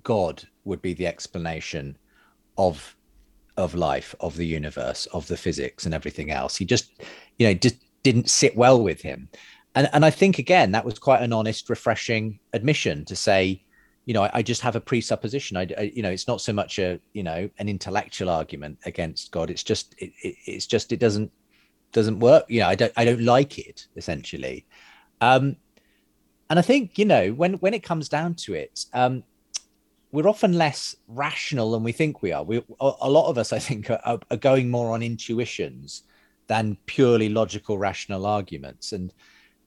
[0.02, 1.96] God would be the explanation
[2.58, 2.96] of
[3.56, 6.56] of life, of the universe, of the physics and everything else.
[6.56, 6.90] He just,
[7.38, 9.28] you know, just didn't sit well with him.
[9.74, 13.62] And and I think again that was quite an honest, refreshing admission to say,
[14.10, 15.56] you know, I, I just have a presupposition.
[15.56, 19.30] I, I, you know, it's not so much a, you know, an intellectual argument against
[19.30, 19.50] God.
[19.50, 21.30] It's just, it, it, it's just, it doesn't
[21.92, 22.44] doesn't work.
[22.48, 24.66] You know, I don't I don't like it essentially.
[25.20, 25.54] Um,
[26.48, 29.22] and I think you know when when it comes down to it, um,
[30.10, 32.42] we're often less rational than we think we are.
[32.42, 36.02] We a lot of us, I think, are, are going more on intuitions
[36.48, 38.90] than purely logical, rational arguments.
[38.90, 39.12] And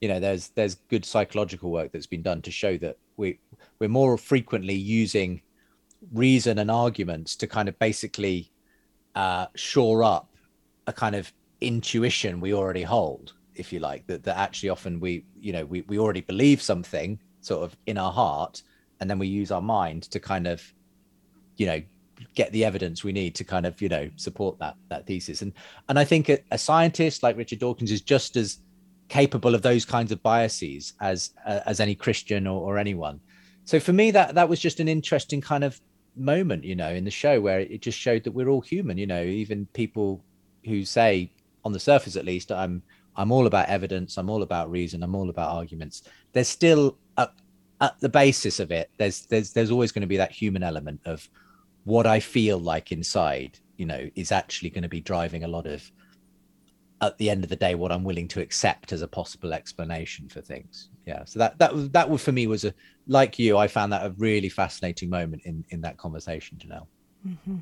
[0.01, 3.39] you know, there's there's good psychological work that's been done to show that we
[3.79, 5.41] we're more frequently using
[6.11, 8.51] reason and arguments to kind of basically
[9.15, 10.29] uh, shore up
[10.87, 11.31] a kind of
[11.61, 14.05] intuition we already hold, if you like.
[14.07, 17.97] That that actually often we you know we we already believe something sort of in
[17.97, 18.61] our heart
[18.99, 20.63] and then we use our mind to kind of
[21.57, 21.81] you know
[22.35, 25.51] get the evidence we need to kind of you know support that that thesis and
[25.89, 28.59] and i think a, a scientist like richard dawkins is just as
[29.09, 33.19] capable of those kinds of biases as uh, as any christian or, or anyone
[33.65, 35.79] so for me that that was just an interesting kind of
[36.15, 39.07] moment you know in the show where it just showed that we're all human you
[39.07, 40.23] know even people
[40.65, 41.31] who say
[41.65, 42.83] on the surface at least i'm
[43.15, 46.03] i'm all about evidence i'm all about reason i'm all about arguments.
[46.33, 47.29] There's still a,
[47.81, 51.01] at the basis of it, there's there's there's always going to be that human element
[51.05, 51.29] of
[51.83, 55.67] what I feel like inside, you know, is actually going to be driving a lot
[55.67, 55.91] of
[57.07, 60.29] at the end of the day what I'm willing to accept as a possible explanation
[60.29, 60.89] for things.
[61.05, 61.25] Yeah.
[61.25, 62.73] So that that was that for me was a
[63.07, 66.87] like you, I found that a really fascinating moment in in that conversation, Janelle.
[67.27, 67.57] Mm-hmm.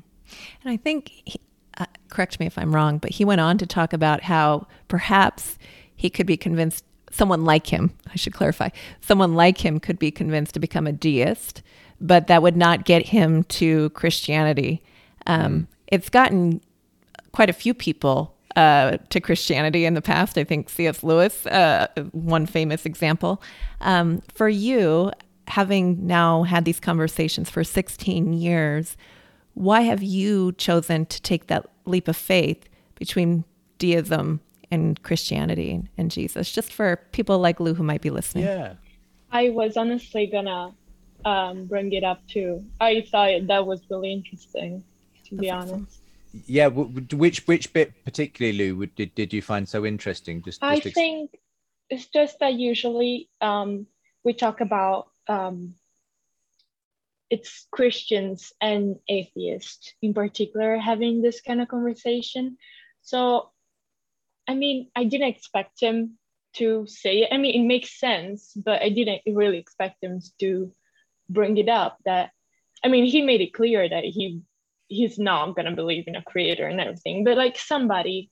[0.62, 1.40] And I think, he,
[1.78, 5.58] uh, correct me if I'm wrong, but he went on to talk about how perhaps
[5.94, 10.10] he could be convinced someone like him, I should clarify, someone like him could be
[10.10, 11.62] convinced to become a deist,
[12.00, 14.82] but that would not get him to Christianity.
[15.26, 15.66] Um, mm.
[15.88, 16.60] It's gotten
[17.32, 20.38] quite a few people uh, to Christianity in the past.
[20.38, 21.02] I think C.S.
[21.02, 23.42] Lewis, uh, one famous example.
[23.80, 25.12] Um, for you,
[25.48, 28.96] having now had these conversations for 16 years,
[29.54, 33.44] why have you chosen to take that leap of faith between
[33.78, 38.44] deism and Christianity and Jesus, just for people like Lou who might be listening.
[38.44, 38.74] Yeah.
[39.30, 40.72] I was honestly gonna
[41.24, 42.64] um, bring it up too.
[42.80, 44.82] I thought that was really interesting,
[45.24, 45.74] to That's be awesome.
[45.74, 46.01] honest.
[46.32, 50.42] Yeah, which which bit particularly, Lou, did did you find so interesting?
[50.42, 51.30] Just, just I ex- think
[51.90, 53.86] it's just that usually um,
[54.24, 55.74] we talk about um,
[57.28, 62.56] it's Christians and atheists in particular having this kind of conversation.
[63.02, 63.50] So
[64.48, 66.18] I mean, I didn't expect him
[66.54, 67.28] to say it.
[67.32, 70.72] I mean, it makes sense, but I didn't really expect him to
[71.28, 71.98] bring it up.
[72.04, 72.30] That
[72.82, 74.42] I mean, he made it clear that he
[74.92, 78.30] he's not gonna believe in a creator and everything, but like somebody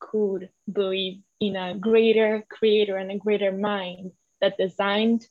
[0.00, 5.26] could believe in a greater creator and a greater mind that designed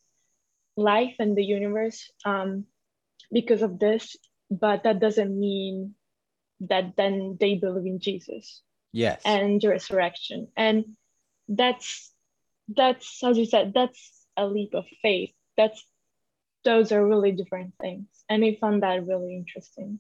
[0.78, 2.66] life and the universe um,
[3.32, 4.16] because of this.
[4.52, 5.96] But that doesn't mean
[6.62, 8.62] that then they believe in Jesus.
[8.92, 9.22] Yes.
[9.26, 10.48] And the resurrection.
[10.56, 10.96] And
[11.48, 12.12] that's
[12.68, 15.34] that's as you said, that's a leap of faith.
[15.58, 15.84] That's
[16.64, 18.08] those are really different things.
[18.30, 20.00] And I found that really interesting.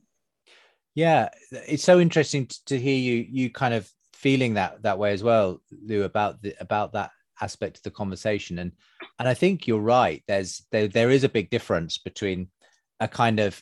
[0.95, 5.23] Yeah, it's so interesting to hear you you kind of feeling that that way as
[5.23, 8.59] well, Lou, about the about that aspect of the conversation.
[8.59, 8.71] And
[9.17, 10.23] and I think you're right.
[10.27, 12.49] There's there there is a big difference between
[12.99, 13.61] a kind of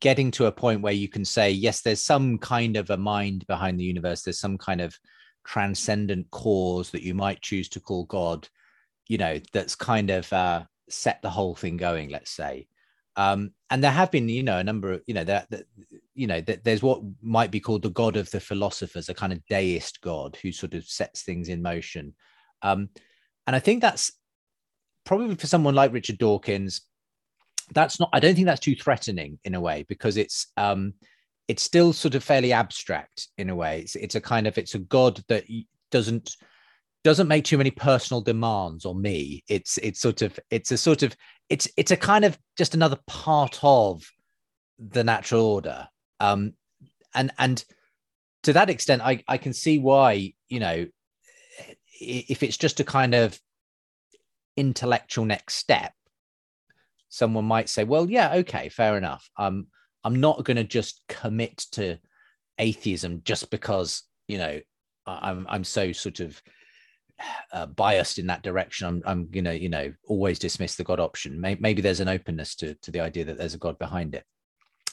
[0.00, 3.46] getting to a point where you can say, yes, there's some kind of a mind
[3.46, 4.22] behind the universe.
[4.22, 4.98] There's some kind of
[5.44, 8.48] transcendent cause that you might choose to call God,
[9.08, 12.66] you know, that's kind of uh, set the whole thing going, let's say.
[13.16, 15.64] Um, and there have been, you know, a number of, you know, that, that
[16.14, 19.32] you know, that there's what might be called the God of the philosophers, a kind
[19.32, 22.14] of deist God who sort of sets things in motion.
[22.62, 22.88] Um,
[23.46, 24.12] and I think that's
[25.04, 26.82] probably for someone like Richard Dawkins,
[27.74, 30.94] that's not, I don't think that's too threatening in a way because it's, um,
[31.48, 33.80] it's still sort of fairly abstract in a way.
[33.80, 35.44] It's, it's a kind of, it's a God that
[35.90, 36.36] doesn't,
[37.04, 39.42] doesn't make too many personal demands on me.
[39.48, 41.16] It's, it's sort of, it's a sort of,
[41.48, 44.04] it's, it's a kind of just another part of
[44.78, 45.88] the natural order.
[46.20, 46.54] Um,
[47.14, 47.64] and, and
[48.44, 50.86] to that extent, I, I can see why, you know,
[52.00, 53.38] if it's just a kind of
[54.56, 55.92] intellectual next step,
[57.08, 59.28] someone might say, well, yeah, okay, fair enough.
[59.36, 59.66] Um,
[60.04, 61.98] I'm not going to just commit to
[62.58, 64.60] atheism just because, you know,
[65.06, 66.40] I'm, I'm so sort of
[67.52, 68.86] uh, biased in that direction.
[68.86, 71.40] I'm, I'm going to, you know, always dismiss the God option.
[71.40, 74.24] Maybe, maybe there's an openness to, to the idea that there's a God behind it.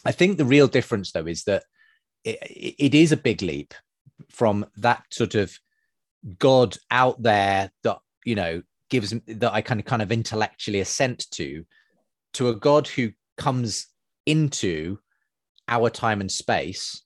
[0.06, 1.64] I think the real difference, though, is that
[2.24, 3.74] it, it is a big leap
[4.30, 5.58] from that sort of
[6.38, 11.28] God out there that you know gives that I kind of kind of intellectually assent
[11.32, 11.64] to,
[12.34, 13.88] to a God who comes
[14.26, 14.98] into
[15.68, 17.04] our time and space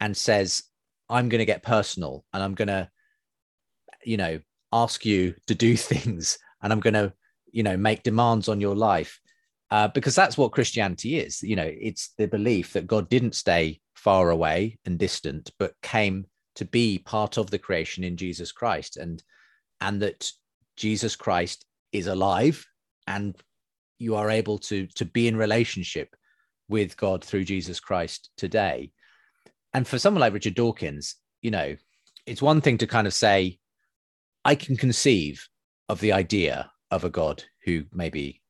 [0.00, 0.64] and says,
[1.08, 2.90] "I'm going to get personal and I'm going to,
[4.04, 4.40] you know,
[4.72, 7.12] ask you to do things and I'm going to,
[7.52, 9.20] you know, make demands on your life."
[9.68, 11.42] Uh, because that's what Christianity is.
[11.42, 16.26] You know, it's the belief that God didn't stay far away and distant, but came
[16.54, 19.22] to be part of the creation in Jesus Christ and
[19.80, 20.30] and that
[20.76, 22.64] Jesus Christ is alive
[23.06, 23.36] and
[23.98, 26.14] you are able to to be in relationship
[26.68, 28.92] with God through Jesus Christ today.
[29.72, 31.76] And for someone like Richard Dawkins, you know,
[32.26, 33.58] it's one thing to kind of say,
[34.46, 35.48] I can conceive
[35.88, 38.40] of the idea of a God who maybe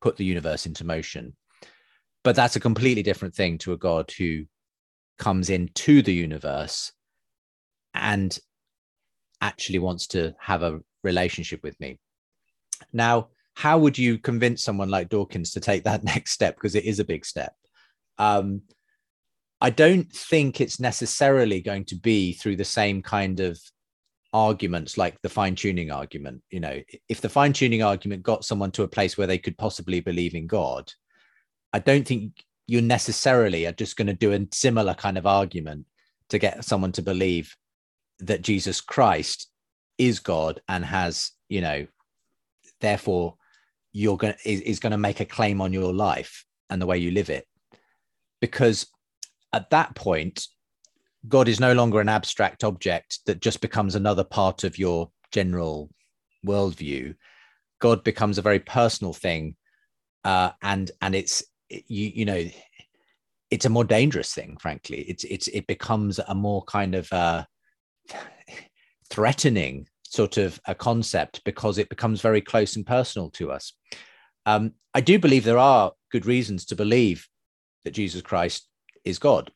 [0.00, 1.36] put the universe into motion.
[2.24, 4.46] But that's a completely different thing to a God who
[5.18, 6.90] comes into the universe
[7.92, 8.38] and
[9.42, 11.98] actually wants to have a relationship with me.
[12.90, 16.56] Now, how would you convince someone like Dawkins to take that next step?
[16.56, 17.54] Because it is a big step.
[18.16, 18.62] Um,
[19.60, 23.60] I don't think it's necessarily going to be through the same kind of
[24.32, 26.42] arguments like the fine tuning argument.
[26.50, 29.58] You know, if the fine tuning argument got someone to a place where they could
[29.58, 30.92] possibly believe in God,
[31.72, 35.86] I don't think you necessarily are just going to do a similar kind of argument
[36.28, 37.56] to get someone to believe
[38.20, 39.48] that Jesus Christ
[39.96, 41.86] is God and has, you know,
[42.80, 43.36] therefore
[43.92, 46.98] you're going is, is going to make a claim on your life and the way
[46.98, 47.46] you live it.
[48.40, 48.86] Because
[49.52, 50.46] at that point,
[51.26, 55.90] God is no longer an abstract object that just becomes another part of your general
[56.46, 57.14] worldview.
[57.80, 59.56] God becomes a very personal thing,
[60.24, 62.44] uh, and and it's you you know
[63.50, 65.00] it's a more dangerous thing frankly.
[65.00, 67.44] It's it's it becomes a more kind of uh
[69.10, 73.72] threatening sort of a concept because it becomes very close and personal to us.
[74.46, 77.28] Um, i do believe there are good reasons to believe
[77.84, 78.66] that jesus christ
[79.04, 79.50] is god.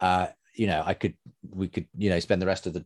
[0.00, 0.28] Uh,
[0.60, 1.14] you know i could
[1.50, 2.84] we could you know spend the rest of the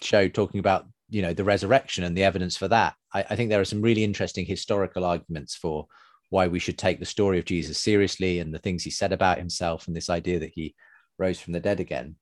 [0.00, 3.50] show talking about you know the resurrection and the evidence for that I, I think
[3.50, 5.88] there are some really interesting historical arguments for
[6.30, 9.38] why we should take the story of Jesus seriously and the things he said about
[9.38, 10.74] himself and this idea that he
[11.18, 12.16] rose from the dead again.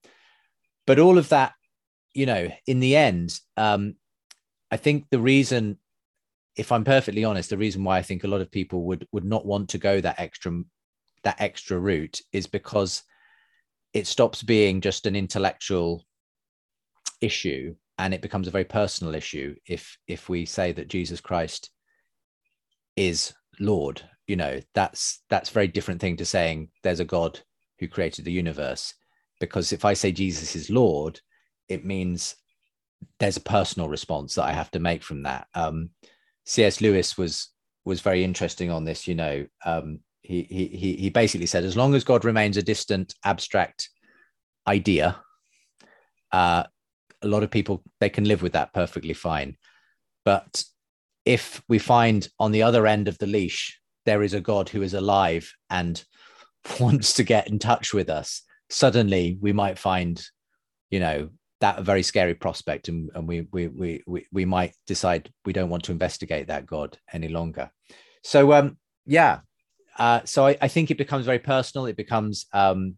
[0.87, 1.52] But all of that,
[2.14, 3.96] you know, in the end, um,
[4.70, 5.78] I think the reason,
[6.56, 9.24] if I'm perfectly honest, the reason why I think a lot of people would would
[9.24, 10.62] not want to go that extra
[11.24, 13.02] that extra route is because
[13.92, 16.04] it stops being just an intellectual
[17.21, 21.71] issue and it becomes a very personal issue if if we say that Jesus Christ
[22.96, 24.02] is Lord.
[24.27, 27.40] You know, that's that's very different thing to saying there's a God
[27.79, 28.94] who created the universe.
[29.40, 31.21] Because if I say Jesus is Lord,
[31.69, 32.37] it means
[33.19, 35.46] there's a personal response that I have to make from that.
[35.54, 35.90] Um,
[36.44, 36.81] C.S.
[36.81, 37.50] Lewis was
[37.85, 39.06] was very interesting on this.
[39.06, 43.14] You know, um, he he he basically said, as long as God remains a distant,
[43.24, 43.88] abstract
[44.66, 45.16] idea,
[46.33, 46.64] uh,
[47.22, 49.56] a lot of people they can live with that perfectly fine.
[50.24, 50.64] But
[51.24, 54.83] if we find on the other end of the leash there is a God who
[54.83, 56.02] is alive and
[56.81, 60.22] wants to get in touch with us, suddenly we might find,
[60.90, 64.74] you know, that a very scary prospect, and, and we, we we we we might
[64.87, 67.70] decide we don't want to investigate that God any longer.
[68.22, 69.40] So um yeah,
[69.99, 71.87] uh, so I, I, think it becomes very personal.
[71.87, 72.97] It becomes um,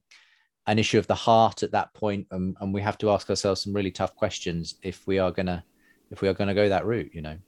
[0.66, 3.62] an issue of the heart at that point, and, and, we have to ask ourselves
[3.62, 5.64] some really tough questions if we are gonna
[6.10, 7.10] if we are gonna go that route.
[7.14, 7.38] You know.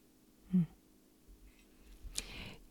[0.53, 0.63] Hmm.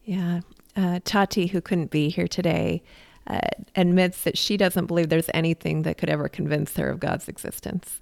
[0.03, 0.39] Yeah,
[0.75, 2.81] uh, Tati, who couldn't be here today,
[3.27, 3.39] uh,
[3.75, 8.01] admits that she doesn't believe there's anything that could ever convince her of God's existence.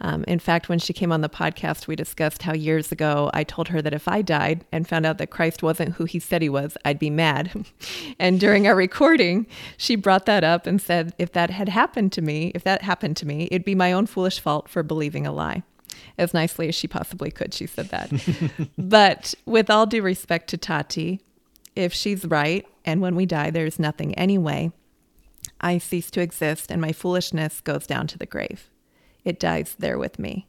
[0.00, 3.44] Um, in fact, when she came on the podcast, we discussed how years ago I
[3.44, 6.42] told her that if I died and found out that Christ wasn't who he said
[6.42, 7.66] he was, I'd be mad.
[8.18, 12.22] and during our recording, she brought that up and said, if that had happened to
[12.22, 15.32] me, if that happened to me, it'd be my own foolish fault for believing a
[15.32, 15.62] lie.
[16.18, 18.68] As nicely as she possibly could, she said that.
[18.78, 21.20] but with all due respect to Tati,
[21.74, 24.72] if she's right, and when we die, there's nothing anyway,
[25.60, 28.68] I cease to exist and my foolishness goes down to the grave
[29.26, 30.46] it dies there with me.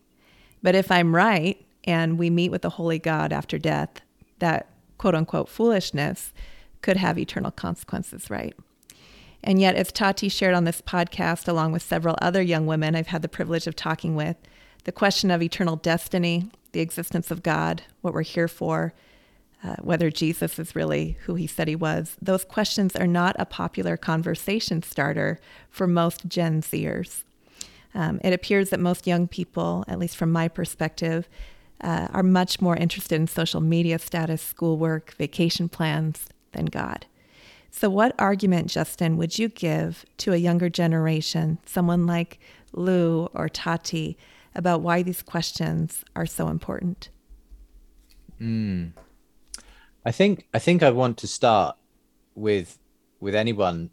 [0.61, 4.01] But if I'm right and we meet with the holy God after death,
[4.39, 6.31] that quote unquote foolishness
[6.81, 8.53] could have eternal consequences, right?
[9.43, 13.07] And yet, as Tati shared on this podcast, along with several other young women I've
[13.07, 14.37] had the privilege of talking with,
[14.83, 18.93] the question of eternal destiny, the existence of God, what we're here for,
[19.63, 23.45] uh, whether Jesus is really who he said he was, those questions are not a
[23.45, 27.23] popular conversation starter for most Gen Zers.
[27.97, 31.27] Um, it appears that most young people, at least from my perspective,
[31.81, 37.07] uh, are much more interested in social media status, schoolwork, vacation plans than God.
[37.71, 42.39] So, what argument, Justin, would you give to a younger generation, someone like
[42.71, 44.15] Lou or Tati,
[44.53, 47.09] about why these questions are so important?
[48.39, 48.91] Mm.
[50.05, 51.77] I think I think I want to start
[52.35, 52.77] with
[53.19, 53.89] with anyone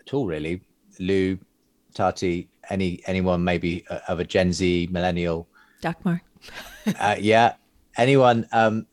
[0.00, 0.62] at all, really.
[0.98, 1.38] Lou,
[1.94, 5.46] Tati, any anyone maybe uh, of a Gen Z millennial?
[5.82, 6.22] Dagmar.
[6.98, 7.54] uh, yeah,
[7.96, 8.48] anyone.
[8.50, 8.86] Um,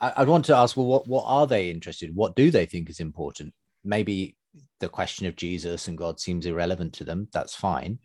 [0.00, 0.76] I, I'd want to ask.
[0.76, 2.14] Well, what what are they interested?
[2.14, 3.52] What do they think is important?
[3.84, 4.36] Maybe
[4.80, 7.28] the question of Jesus and God seems irrelevant to them.
[7.32, 7.98] That's fine.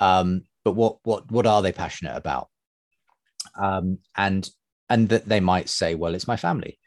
[0.00, 2.48] Um, but what what what are they passionate about?
[3.56, 4.48] Um, and
[4.90, 6.78] and that they might say, well, it's my family,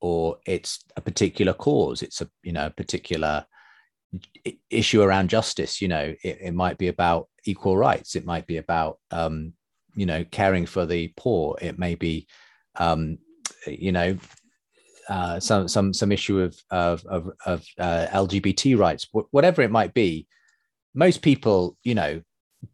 [0.00, 2.02] or it's a particular cause.
[2.02, 3.46] It's a you know a particular
[4.70, 8.16] issue around justice you know it, it, might be about equal rights.
[8.16, 9.52] It might be about um,
[9.94, 11.56] you know caring for the poor.
[11.60, 12.26] It may be
[12.76, 13.18] um,
[13.66, 14.16] you know
[15.08, 19.94] uh, some some some issue of of of, of uh, lgbt rights whatever it might
[19.94, 20.26] be.
[20.94, 22.22] Most people you know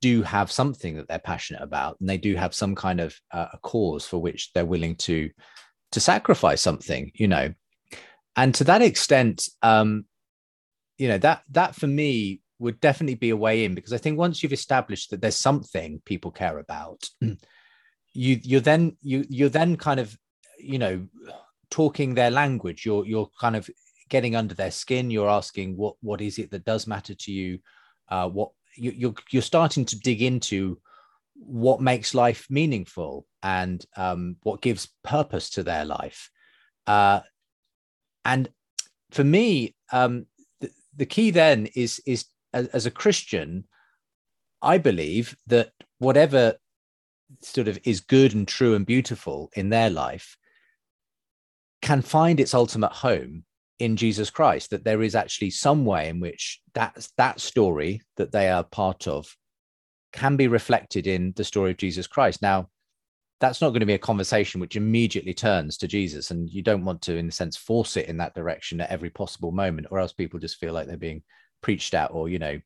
[0.01, 3.49] do have something that they're passionate about and they do have some kind of uh,
[3.53, 5.28] a cause for which they're willing to
[5.93, 7.53] to sacrifice something you know.
[8.36, 10.05] And to that extent um,
[11.01, 14.18] you know that that for me would definitely be a way in because I think
[14.18, 19.76] once you've established that there's something people care about, you you're then you you're then
[19.76, 20.14] kind of
[20.59, 21.09] you know
[21.70, 22.84] talking their language.
[22.84, 23.70] You're you're kind of
[24.11, 25.11] getting under their skin.
[25.11, 27.61] You're asking what what is it that does matter to you.
[28.11, 30.78] Uh, what you, you're you're starting to dig into
[31.34, 36.30] what makes life meaningful and um, what gives purpose to their life.
[36.86, 37.20] Uh,
[38.26, 38.51] and
[39.12, 40.26] for me, um,
[40.97, 43.64] the key then is is as, as a Christian,
[44.62, 46.57] I believe that whatever
[47.43, 50.36] sort of is good and true and beautiful in their life
[51.82, 53.45] can find its ultimate home
[53.78, 58.32] in Jesus Christ, that there is actually some way in which that, that story that
[58.32, 59.34] they are part of
[60.12, 62.43] can be reflected in the story of Jesus Christ.
[62.43, 62.68] Now,
[63.41, 66.30] that's not going to be a conversation which immediately turns to Jesus.
[66.30, 69.11] And you don't want to, in a sense, force it in that direction at every
[69.11, 71.22] possible moment, or else people just feel like they're being
[71.62, 72.61] preached at, or, you know,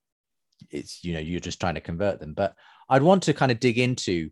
[0.70, 2.34] it's, you know, you're just trying to convert them.
[2.34, 2.54] But
[2.88, 4.30] I'd want to kind of dig into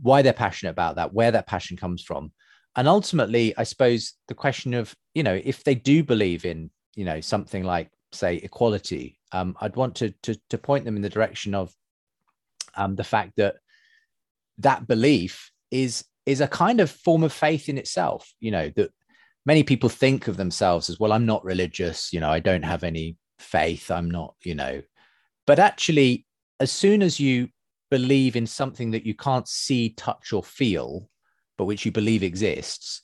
[0.00, 2.32] why they're passionate about that, where that passion comes from.
[2.76, 7.04] And ultimately, I suppose the question of, you know, if they do believe in, you
[7.04, 11.10] know, something like, say, equality, um, I'd want to, to, to point them in the
[11.10, 11.72] direction of
[12.74, 13.56] um, the fact that
[14.58, 18.90] that belief is is a kind of form of faith in itself you know that
[19.46, 22.84] many people think of themselves as well i'm not religious you know i don't have
[22.84, 24.82] any faith i'm not you know.
[25.46, 26.26] But actually
[26.58, 27.48] as soon as you
[27.90, 31.08] believe in something that you can't see touch or feel
[31.58, 33.02] but which you believe exists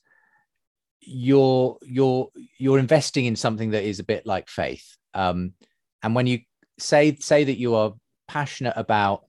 [1.00, 4.96] you're you're you're investing in something that is a bit like faith.
[5.14, 5.54] Um,
[6.02, 6.40] and when you
[6.78, 7.94] say say that you are
[8.28, 9.24] passionate about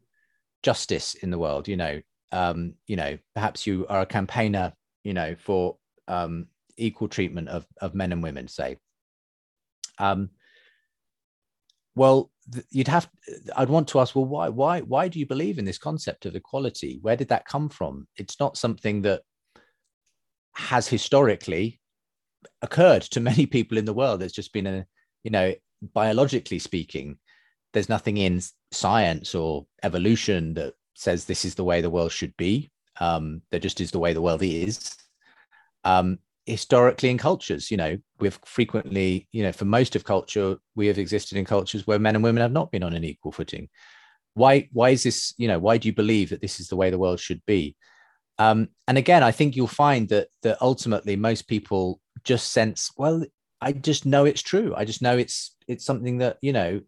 [0.63, 1.99] justice in the world you know
[2.31, 4.73] um, you know perhaps you are a campaigner
[5.03, 5.77] you know for
[6.07, 8.77] um, equal treatment of, of men and women say.
[9.97, 10.29] Um,
[11.93, 12.31] well
[12.69, 13.09] you'd have
[13.57, 16.35] i'd want to ask well why why why do you believe in this concept of
[16.35, 16.99] equality?
[17.01, 18.07] Where did that come from?
[18.17, 19.21] It's not something that
[20.55, 21.79] has historically
[22.61, 24.21] occurred to many people in the world.
[24.21, 24.85] There's just been a
[25.23, 25.53] you know
[25.93, 27.17] biologically speaking
[27.73, 32.35] there's nothing in science or evolution that says this is the way the world should
[32.37, 34.95] be um, there just is the way the world is
[35.83, 40.87] um, historically in cultures you know we've frequently you know for most of culture we
[40.87, 43.69] have existed in cultures where men and women have not been on an equal footing.
[44.33, 46.89] Why why is this you know why do you believe that this is the way
[46.89, 47.75] the world should be?
[48.37, 53.23] Um, and again i think you'll find that that ultimately most people just sense well
[53.59, 54.73] i just know it's true.
[54.75, 56.81] I just know it's it's something that you know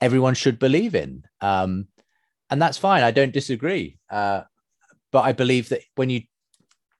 [0.00, 1.24] everyone should believe in.
[1.40, 1.86] Um,
[2.52, 4.42] and that's fine i don't disagree uh,
[5.10, 6.22] but i believe that when you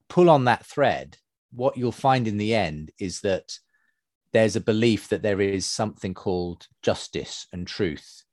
[0.09, 1.17] pull on that thread
[1.53, 3.53] what you'll find in the end is that
[4.33, 8.25] there's a belief that there is something called justice and truth,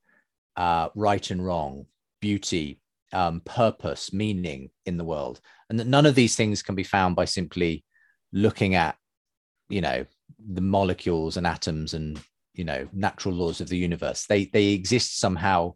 [0.56, 1.86] uh, right and wrong,
[2.22, 2.80] beauty,
[3.12, 7.16] um, purpose, meaning in the world, and that none of these things can be found
[7.16, 7.84] by simply
[8.32, 8.96] looking at,
[9.68, 10.06] you know,
[10.54, 12.20] the molecules and atoms and
[12.54, 14.26] you know natural laws of the universe.
[14.26, 15.76] They they exist somehow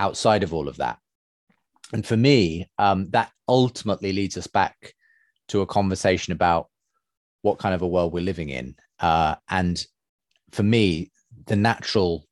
[0.00, 0.98] outside of all of that.
[1.92, 4.94] And for me, um, that ultimately leads us back
[5.48, 6.68] to a conversation about
[7.42, 8.74] what kind of a world we're living in.
[8.98, 9.84] Uh, and
[10.52, 11.12] for me,
[11.46, 12.26] the natural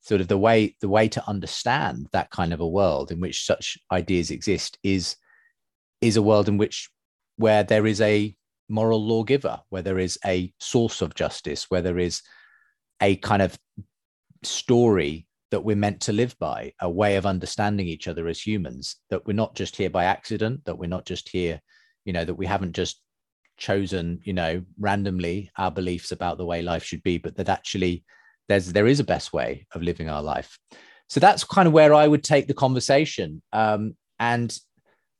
[0.00, 3.44] sort of the way the way to understand that kind of a world in which
[3.44, 5.16] such ideas exist is
[6.00, 6.88] is a world in which
[7.36, 8.34] where there is a
[8.68, 12.22] moral lawgiver, where there is a source of justice, where there is
[13.00, 13.58] a kind of
[14.42, 18.96] story that we're meant to live by, a way of understanding each other as humans,
[19.10, 21.60] that we're not just here by accident, that we're not just here,
[22.04, 23.00] you know, that we haven't just
[23.56, 28.02] chosen you know randomly our beliefs about the way life should be but that actually
[28.50, 30.58] there's there is a best way of living our life.
[31.08, 33.42] So that's kind of where i would take the conversation.
[33.52, 34.56] Um, and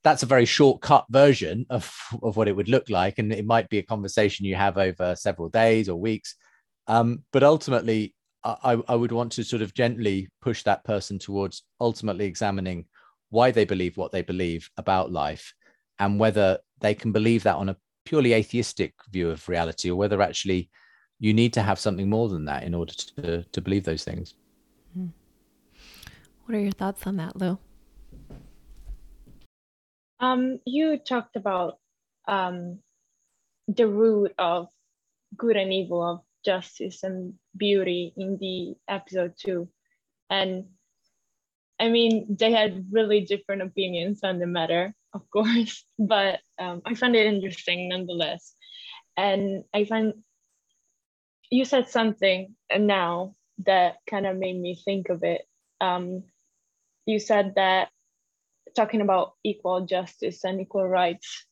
[0.03, 3.19] that's a very shortcut version of, of what it would look like.
[3.19, 6.35] And it might be a conversation you have over several days or weeks.
[6.89, 11.63] Um, but ultimately I, I would want to sort of gently push that person towards
[11.81, 12.87] ultimately examining
[13.29, 15.53] why they believe what they believe about life
[15.99, 20.23] and whether they can believe that on a purely atheistic view of reality or whether
[20.23, 20.71] actually
[21.19, 24.35] you need to have something more than that in order to, to believe those things.
[24.95, 25.09] Hmm.
[26.47, 27.59] What are your thoughts on that, Lou?
[30.19, 31.79] Um, you talked about
[32.27, 32.79] um,
[33.69, 34.69] the root of
[35.37, 39.69] good and evil, of justice and beauty in the episode two.
[40.29, 40.67] And
[41.79, 46.95] I mean, they had really different opinions on the matter of course, but um, I
[46.95, 48.55] find it interesting nonetheless.
[49.17, 50.15] And I find
[51.51, 53.35] you said something now
[53.67, 55.43] that kind of made me think of it.
[55.81, 56.25] Um,
[57.07, 57.89] you said that
[58.77, 61.45] talking about equal justice and equal rights,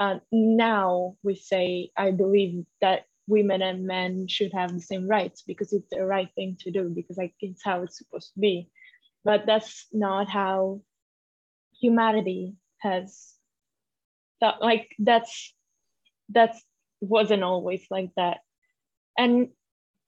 [0.00, 5.42] uh, now we say, I believe that women and men should have the same rights
[5.46, 8.68] because it's the right thing to do, because like it's how it's supposed to be.
[9.24, 10.82] But that's not how
[11.80, 13.34] humanity has
[14.40, 15.54] that like that's
[16.28, 16.62] that's
[17.00, 18.38] wasn't always like that
[19.16, 19.48] and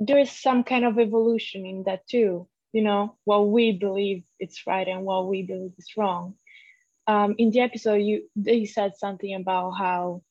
[0.00, 4.66] there is some kind of evolution in that too you know what we believe it's
[4.66, 6.34] right and what we believe is wrong
[7.06, 10.22] um, in the episode you they said something about how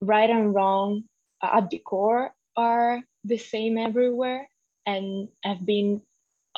[0.00, 1.02] right and wrong
[1.42, 4.48] at the core are the same everywhere
[4.86, 6.02] and have been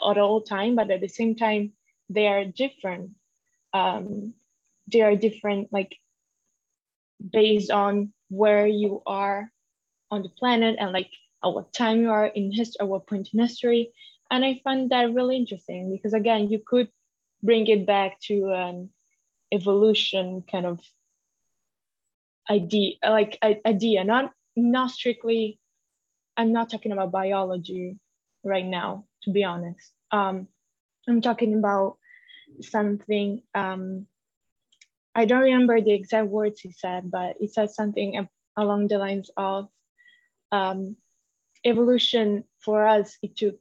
[0.08, 1.72] at all time but at the same time
[2.08, 3.10] they are different.
[3.72, 4.34] Um,
[4.92, 5.96] they are different like
[7.32, 9.50] based on where you are
[10.10, 11.10] on the planet and like
[11.44, 13.92] at what time you are in history at what point in history.
[14.30, 16.88] And i find that really interesting because again you could
[17.42, 18.90] bring it back to an
[19.52, 20.80] evolution kind of
[22.50, 25.58] idea like idea not not strictly
[26.36, 27.98] i'm not talking about biology
[28.44, 30.48] right now to be honest um
[31.08, 31.96] i'm talking about
[32.60, 34.06] something um
[35.14, 38.26] I don't remember the exact words he said, but he said something
[38.56, 39.68] along the lines of
[40.50, 40.96] um,
[41.64, 43.16] evolution for us.
[43.22, 43.60] It took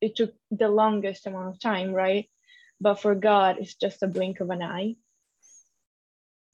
[0.00, 2.30] it took the longest amount of time, right?
[2.80, 4.96] But for God, it's just a blink of an eye,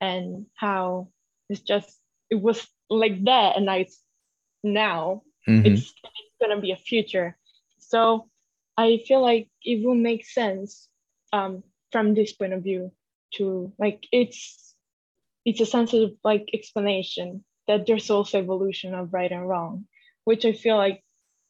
[0.00, 1.08] and how
[1.48, 2.66] it's just it was
[2.98, 3.86] like that and I
[4.62, 5.66] now Mhm.
[5.66, 7.36] it's, it's gonna be a future.
[7.78, 8.30] So
[8.76, 10.88] I feel like it will make sense
[11.32, 12.92] um, from this point of view
[13.34, 14.74] to like it's
[15.44, 19.86] it's a sensitive like explanation that there's also evolution of right and wrong,
[20.24, 21.02] which I feel like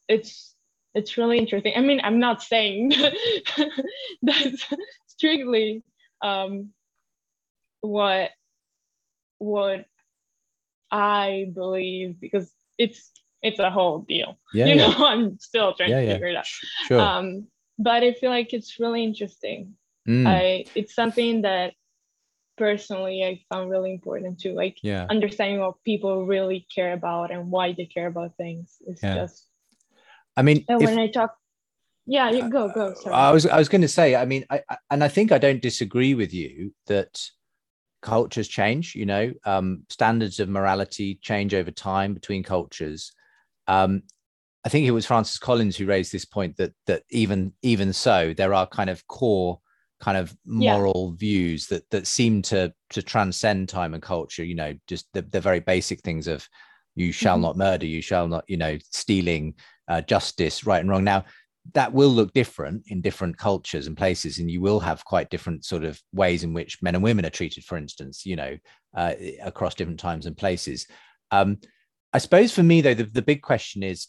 [0.09, 0.55] it's
[0.95, 1.75] it's really interesting.
[1.77, 2.93] I mean, I'm not saying
[4.23, 4.67] that's
[5.07, 5.83] strictly
[6.23, 6.71] um,
[7.81, 8.31] what
[9.39, 9.87] what
[10.95, 13.11] I believe because it's
[13.43, 14.39] it's a whole deal.
[14.55, 14.87] yeah, you yeah.
[14.89, 16.47] know, I'm still trying yeah, to figure it out.
[16.87, 17.01] Sure.
[17.01, 19.75] Um, but I feel like it's really interesting.
[20.09, 21.75] Mm, I it's something that
[22.57, 24.55] personally I found really important too.
[24.55, 25.07] Like yeah.
[25.11, 29.17] understanding what people really care about and why they care about things is Yeah.
[29.17, 29.49] just
[30.37, 31.35] I mean, and if- when I talk
[32.07, 32.93] yeah, you go, go.
[32.95, 33.15] Sorry.
[33.15, 35.39] I was I was going to say, I mean, I, I- and I think I
[35.39, 37.13] don't disagree with you that
[38.05, 38.95] cultures change.
[38.95, 43.13] You know, um, standards of morality change over time between cultures.
[43.67, 44.03] Um,
[44.65, 48.33] I think it was Francis Collins who raised this point that that even even so,
[48.35, 49.61] there are kind of core
[50.01, 50.77] kind of Yeah.
[50.77, 54.45] moral views that that seem to to transcend time and culture.
[54.45, 56.49] You know, just the, the very basic things of
[56.95, 57.43] you shall Mhm.
[57.43, 59.55] not murder, you shall not, you know, stealing,
[59.89, 61.05] uh, justice, right and wrong.
[61.05, 61.25] Now,
[61.73, 65.65] that will look different in different cultures and places and you will have quite different
[65.65, 68.57] sort of ways in which men and women are treated for instance you know
[68.97, 70.87] uh, across different times and places.
[71.31, 71.59] Um,
[72.13, 74.09] i suppose for me though the, the big question is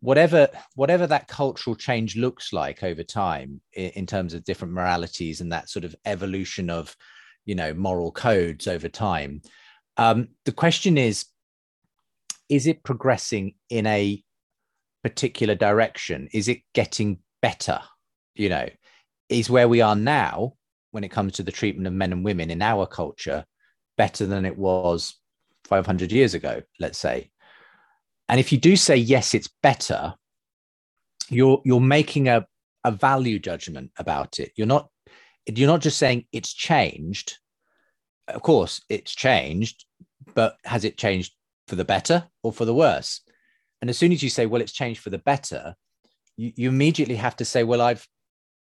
[0.00, 5.40] whatever whatever that cultural change looks like over time in, in terms of different moralities
[5.40, 6.96] and that sort of evolution of
[7.44, 9.42] you know moral codes over time
[9.96, 11.26] um, the question is
[12.48, 14.22] is it progressing in a
[15.02, 16.28] particular direction?
[16.32, 17.80] Is it getting better?
[18.34, 18.68] You know
[19.28, 20.54] is where we are now
[20.90, 23.44] when it comes to the treatment of men and women in our culture
[23.96, 25.16] better than it was
[25.64, 27.30] 500 years ago let's say?
[28.28, 30.14] And if you do say yes it's better
[31.30, 32.46] you're you're making a,
[32.84, 34.52] a value judgment about it.
[34.56, 34.88] You're not
[35.46, 37.36] you're not just saying it's changed.
[38.28, 39.84] Of course it's changed
[40.34, 41.34] but has it changed
[41.66, 43.20] for the better or for the worse
[43.80, 45.74] and as soon as you say, well, it's changed for the better,
[46.36, 48.06] you, you immediately have to say, well, I've,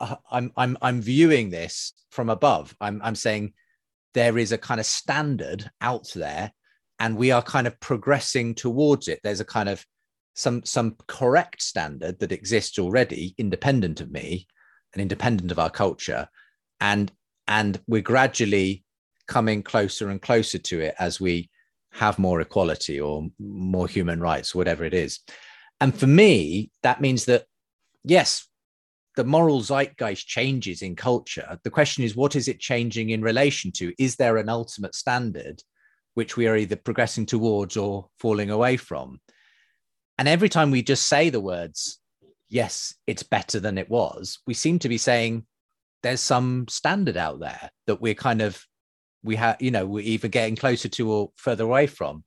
[0.01, 2.75] uh, I'm, I'm, I'm viewing this from above.
[2.81, 3.53] I'm, I'm saying
[4.13, 6.53] there is a kind of standard out there,
[6.99, 9.21] and we are kind of progressing towards it.
[9.23, 9.85] There's a kind of
[10.35, 14.47] some, some correct standard that exists already, independent of me
[14.93, 16.29] and independent of our culture,
[16.81, 17.11] and
[17.47, 18.85] and we're gradually
[19.27, 21.51] coming closer and closer to it as we
[21.95, 25.21] have more equality or more human rights, whatever it is.
[25.81, 27.45] And for me, that means that,
[28.03, 28.49] yes,
[29.15, 31.57] the moral zeitgeist changes in culture.
[31.63, 33.93] The question is, what is it changing in relation to?
[33.97, 35.63] Is there an ultimate standard
[36.15, 39.21] which we are either progressing towards or falling away from?
[40.19, 42.01] And every time we just say the words,
[42.49, 45.47] yes, it's better than it was, we seem to be saying
[46.03, 48.61] there's some standard out there that we're kind of
[49.25, 52.25] we have you know we're either getting closer to or further away from.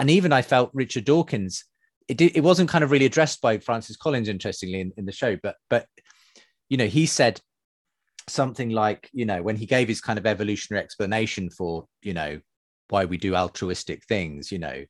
[0.00, 1.64] And even i felt richard dawkins
[2.06, 5.12] it, did, it wasn't kind of really addressed by francis collins interestingly in, in the
[5.12, 5.86] show but but
[6.68, 7.40] you know he said
[8.28, 12.40] something like you know when he gave his kind of evolutionary explanation for you know
[12.90, 14.84] why we do altruistic things you know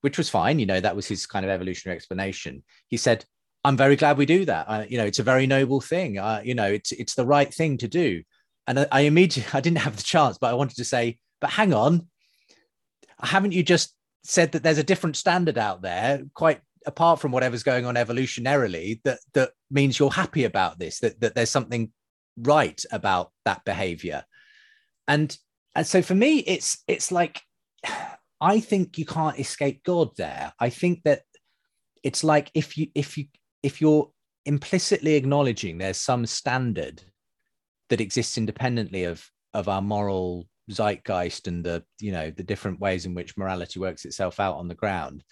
[0.00, 2.62] which was fine you know that was his kind of evolutionary explanation.
[2.88, 3.24] He said
[3.64, 4.66] i'm very glad we do that.
[4.68, 6.18] Uh, you know it's a very noble thing.
[6.18, 8.22] Uh, you know it's it's the right thing to do
[8.70, 11.50] and I, I immediately I didn't have the chance, but I wanted to say, but
[11.50, 12.06] hang on,
[13.20, 17.62] haven't you just said that there's a different standard out there, quite apart from whatever's
[17.62, 21.90] going on evolutionarily, that that means you're happy about this, that that there's something
[22.38, 24.24] right about that behavior,
[25.08, 25.36] and
[25.74, 27.42] and so for me, it's it's like
[28.40, 30.52] I think you can't escape God there.
[30.58, 31.22] I think that
[32.02, 33.26] it's like if you if you
[33.62, 34.10] if you're
[34.46, 37.02] implicitly acknowledging there's some standard
[37.90, 43.04] that exists independently of of our moral zeitgeist and the you know the different ways
[43.04, 45.22] in which morality works itself out on the ground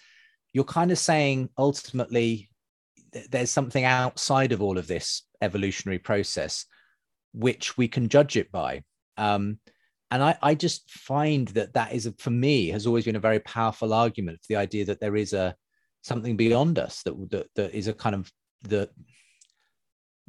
[0.53, 2.49] you're kind of saying ultimately
[3.13, 6.65] th- there's something outside of all of this evolutionary process
[7.33, 8.83] which we can judge it by.
[9.17, 9.59] Um,
[10.11, 13.39] and I, I just find that that is for me has always been a very
[13.39, 15.55] powerful argument for the idea that there is a
[16.01, 18.31] something beyond us that that, that is a kind of
[18.63, 18.89] the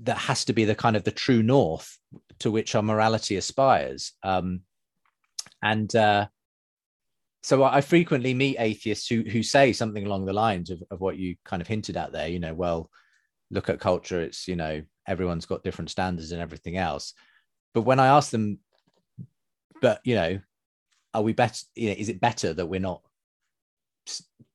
[0.03, 1.99] that has to be the kind of the true north
[2.39, 4.61] to which our morality aspires um,
[5.63, 6.27] and uh,
[7.43, 11.17] so I frequently meet atheists who who say something along the lines of, of what
[11.17, 12.29] you kind of hinted at there.
[12.29, 12.91] You know, well,
[13.51, 17.15] look at culture; it's you know everyone's got different standards and everything else.
[17.73, 18.59] But when I ask them,
[19.81, 20.41] but you know,
[21.15, 21.65] are we better?
[21.75, 23.03] You know, is it better that we're not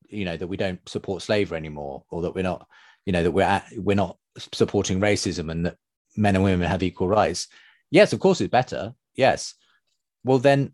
[0.07, 2.67] you know that we don't support slavery anymore or that we're not
[3.05, 4.17] you know that we're at, we're not
[4.53, 5.77] supporting racism and that
[6.15, 7.47] men and women have equal rights.
[7.91, 8.93] Yes of course it's better.
[9.15, 9.55] Yes.
[10.23, 10.73] Well then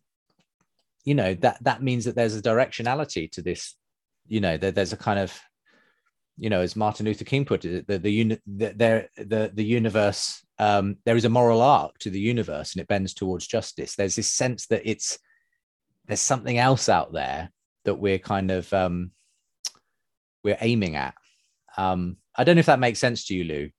[1.04, 3.76] you know that that means that there's a directionality to this
[4.28, 5.38] you know that there's a kind of
[6.38, 10.46] you know as martin luther king put it the the uni- the, the, the, universe
[10.62, 13.96] um, there is a moral arc to the universe and it bends towards justice.
[13.96, 15.18] There's this sense that it's
[16.06, 17.50] there's something else out there
[17.84, 19.10] that we're kind of um,
[20.44, 21.16] we're aiming at.
[21.78, 23.70] Um, i don't know if that makes sense to you lou.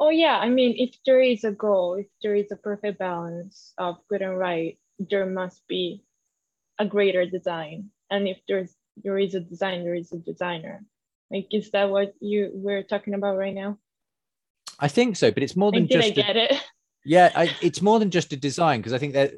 [0.00, 0.38] Oh yeah.
[0.38, 4.22] I mean if there is a goal if there is a perfect balance of good
[4.22, 6.04] and right there must be
[6.78, 7.90] a greater design.
[8.10, 10.84] And if there's there is a design there is a designer.
[11.30, 13.78] Like is that what you we're talking about right now?
[14.78, 16.62] I think so but it's more than like, did I get a, it?
[17.04, 19.32] Yeah I, it's more than just a design because i think that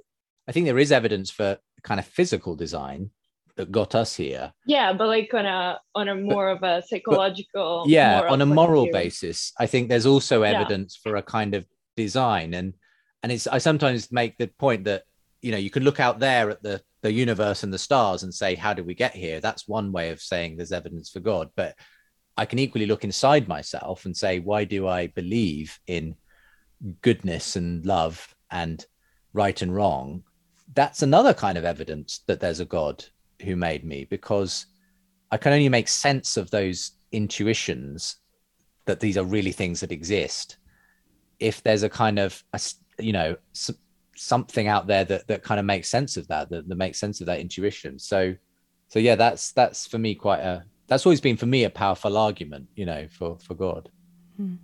[0.49, 3.11] i think there is evidence for kind of physical design
[3.57, 4.53] that got us here.
[4.67, 8.85] Yeah but like on a on a more of a psychological yeah on a moral
[8.85, 8.93] view.
[8.93, 10.51] basis i think there's also Yeah.
[10.51, 12.55] evidence for a kind of design.
[12.55, 12.75] And
[13.23, 15.03] and it's i sometimes make the point that
[15.43, 18.33] you know you can look out there at the the universe and the stars and
[18.35, 19.41] say how did we get here?
[19.41, 21.49] That's one way of saying there's evidence for god.
[21.57, 21.75] But
[22.37, 26.15] i can equally look inside myself and say why do i believe in
[27.03, 28.85] goodness and love and
[29.33, 30.23] right and wrong?
[30.75, 33.05] That's another kind of evidence that there's a god
[33.41, 34.67] who made me because
[35.31, 38.17] i can only make sense of those intuitions
[38.87, 40.59] that these are really things that exist
[41.39, 42.61] if there's a kind of a
[42.99, 43.37] you know
[44.17, 47.21] something out there that that kind of makes sense of that, that that makes sense
[47.21, 48.35] of that intuition so
[48.89, 52.17] so yeah that's that's for me quite a that's always been for me a powerful
[52.17, 53.89] argument you know for for god
[54.37, 54.57] hmm.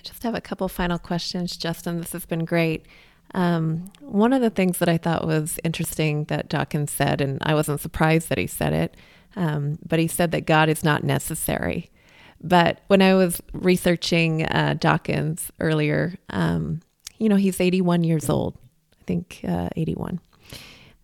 [0.00, 1.98] I just have a couple final questions, Justin.
[1.98, 2.86] This has been great.
[3.34, 7.54] Um, one of the things that I thought was interesting that Dawkins said, and I
[7.54, 8.96] wasn't surprised that he said it,
[9.36, 11.90] um, but he said that God is not necessary.
[12.42, 16.80] But when I was researching uh, Dawkins earlier, um,
[17.18, 18.56] you know, he's 81 years old.
[19.00, 20.20] I think uh, 81.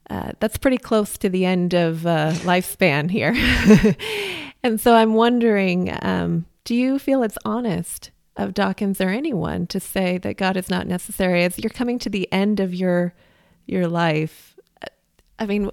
[0.08, 3.34] Uh, that's pretty close to the end of uh, lifespan here.
[4.62, 9.80] and so I'm wondering um, do you feel it's honest of Dawkins or anyone to
[9.80, 13.14] say that God is not necessary as you're coming to the end of your
[13.66, 14.56] your life?
[15.38, 15.70] I mean,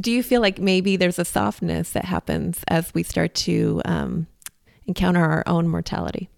[0.00, 4.26] do you feel like maybe there's a softness that happens as we start to um,
[4.86, 6.28] encounter our own mortality?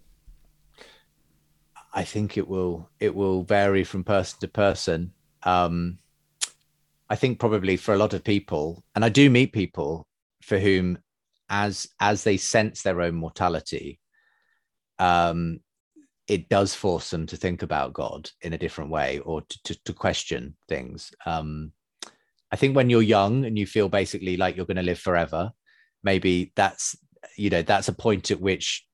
[1.99, 5.13] i think it will it will vary from person to person
[5.43, 5.99] um
[7.11, 10.07] i think probably for a lot of people and i do meet people
[10.43, 10.99] for whom
[11.51, 13.98] as as they sense their own mortality
[14.99, 15.61] um
[16.27, 19.85] it does force them to think about god in a different way or to, to,
[19.85, 21.13] to question things.
[21.27, 21.73] Um
[22.51, 25.51] i think when you're young and you feel basically like you're going to live forever
[26.03, 26.97] maybe that's
[27.37, 28.87] you know that's a point at which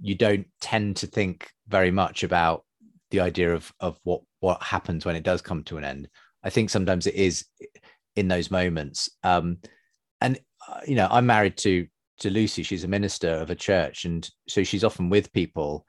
[0.00, 2.64] you don't tend to think very much about
[3.10, 6.08] the idea of of what what happens when it does come to an end.
[6.44, 7.46] I think sometimes it is
[8.14, 9.10] in those moments.
[9.22, 9.58] Um
[10.20, 11.86] and uh, you know i'm married to
[12.18, 15.86] to lucy she's a minister of a church and so she's often with people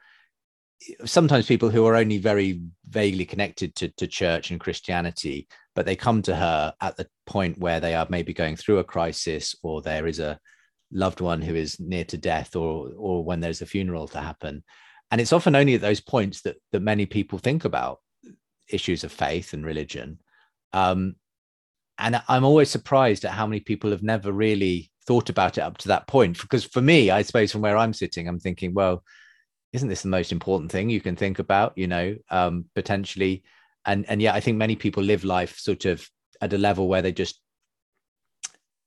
[1.05, 5.95] sometimes people who are only very vaguely connected to, to church and christianity but they
[5.95, 9.81] come to her at the point where they are maybe going through a crisis or
[9.81, 10.39] there is a
[10.91, 14.63] loved one who is near to death or or when there's a funeral to happen.
[15.11, 17.99] And it's often only at those points that that many people think about
[18.67, 20.19] issues of faith and religion.
[20.73, 21.15] Um,
[22.01, 25.75] and i'm always surprised at how many people have never really thought about it up
[25.75, 29.03] to that point because for me i suppose from where i'm sitting i'm thinking well
[29.73, 33.43] isn't this the most important thing you can think about you know um, potentially?
[33.85, 36.07] And and yeah i think many people live life sort of
[36.41, 37.41] at a level where they just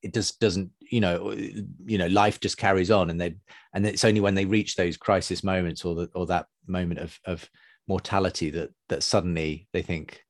[0.00, 3.34] it just doesn't you know you know life just carries on and they
[3.74, 7.18] and it's only when they reach those crisis moments or the, or that moment of
[7.24, 7.50] of
[7.88, 10.22] mortality that that suddenly they think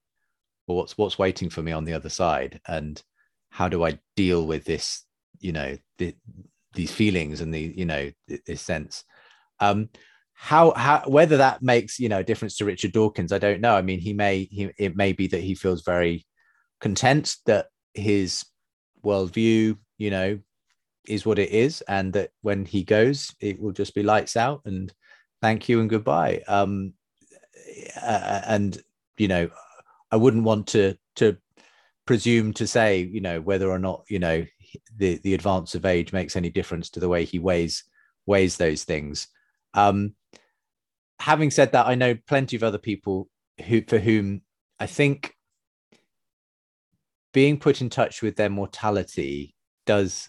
[0.66, 2.62] well what's what's waiting for me on the other side?
[2.66, 3.02] And
[3.50, 5.04] how do i deal with this
[5.42, 6.14] you know the,
[6.74, 8.10] these feelings and the you know
[8.46, 9.04] this sense.
[9.60, 9.88] Um
[10.34, 13.76] how how whether that makes you know a difference to richard dawkins i don't know.
[13.76, 16.26] I mean he may he it may be that he feels very
[16.80, 18.44] content that his
[19.04, 20.38] worldview you know
[21.06, 24.62] is what it is and that when he goes it will just be lights out
[24.64, 24.92] and
[25.40, 26.42] thank you and goodbye.
[26.48, 26.94] Um
[28.00, 28.82] uh, and
[29.18, 29.48] you know
[30.10, 31.36] i wouldn't want to to
[32.06, 34.44] presume to say you know whether or not you know
[34.96, 37.84] the the advance of age makes any difference to the way he weighs
[38.26, 39.28] weighs those things
[39.74, 40.14] um
[41.18, 43.28] having said that i know plenty of other people
[43.66, 44.42] who for whom
[44.78, 45.34] i think
[47.32, 49.54] being put in touch with their mortality
[49.86, 50.28] does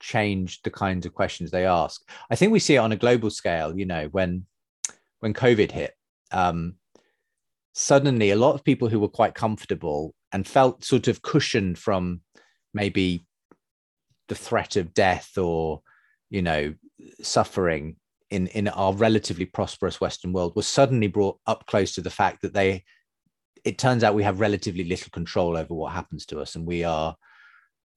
[0.00, 2.02] change the kinds of questions they ask.
[2.30, 3.76] I think we see it on a global scale.
[3.76, 4.46] You know, when
[5.20, 5.94] when COVID hit,
[6.32, 6.74] um,
[7.72, 12.20] suddenly a lot of people who were quite comfortable and felt sort of cushioned from
[12.72, 13.26] maybe
[14.30, 15.82] the threat of death or
[16.30, 16.72] you know
[17.20, 17.96] suffering
[18.30, 22.40] in in our relatively prosperous western world was suddenly brought up close to the fact
[22.40, 22.84] that they
[23.64, 26.84] it turns out we have relatively little control over what happens to us and we
[26.84, 27.16] are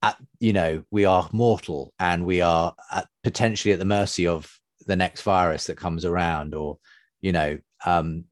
[0.02, 4.52] at you know we are mortal and we are at, potentially at the mercy of
[4.88, 6.80] the next virus that comes around or
[7.22, 8.26] you know um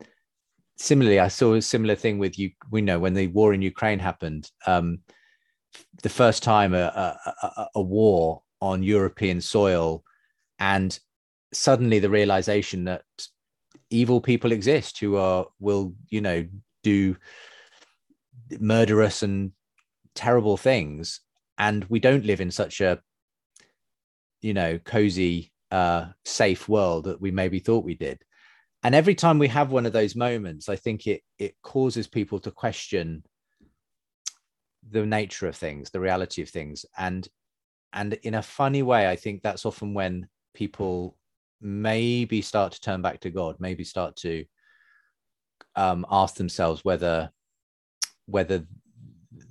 [0.75, 3.99] similarly i saw a similar thing with you we know when the war in ukraine
[3.99, 4.97] happened um
[6.03, 10.03] the first time a, a, a war on european soil
[10.59, 10.99] and
[11.53, 13.03] suddenly the realization that
[13.89, 16.45] evil people exist who are will you know
[16.83, 17.15] do
[18.59, 19.51] murderous and
[20.15, 21.21] terrible things.
[21.57, 22.99] And we don't live in such a
[24.41, 28.23] you know cozy uh safe world that we maybe thought we did.
[28.83, 32.39] And every time we have one of those moments i think it it causes people
[32.39, 33.23] to question
[34.89, 37.27] the nature of things the reality of things and
[37.93, 41.15] and in a funny way i think that's often when people
[41.61, 44.45] maybe start to turn back to God, maybe start to
[45.75, 47.31] um, ask themselves whether
[48.25, 48.65] whether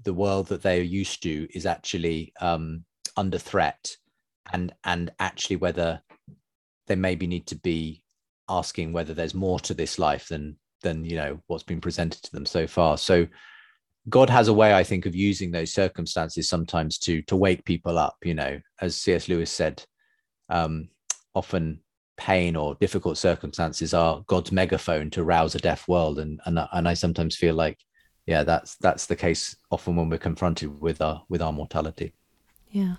[0.05, 2.85] the world that they are used to is actually um,
[3.16, 3.97] under threat,
[4.53, 6.03] and and actually whether
[6.87, 8.03] they maybe need to be
[8.49, 12.33] asking whether there's more to this life than than you know what's been presented to
[12.33, 12.99] them so far.
[12.99, 13.26] So
[14.09, 17.98] God has a way, I think, of using those circumstances sometimes to to wake people
[17.98, 18.16] up.
[18.22, 19.28] You know, as C.S.
[19.28, 19.84] Lewis said,
[20.48, 20.88] um,
[21.34, 21.80] often
[22.16, 26.18] pain or difficult circumstances are God's megaphone to rouse a deaf world.
[26.18, 27.78] And and and I sometimes feel like,
[28.26, 32.14] yeah, that's that's the case often when we're confronted with our with our mortality.
[32.70, 32.96] Yeah.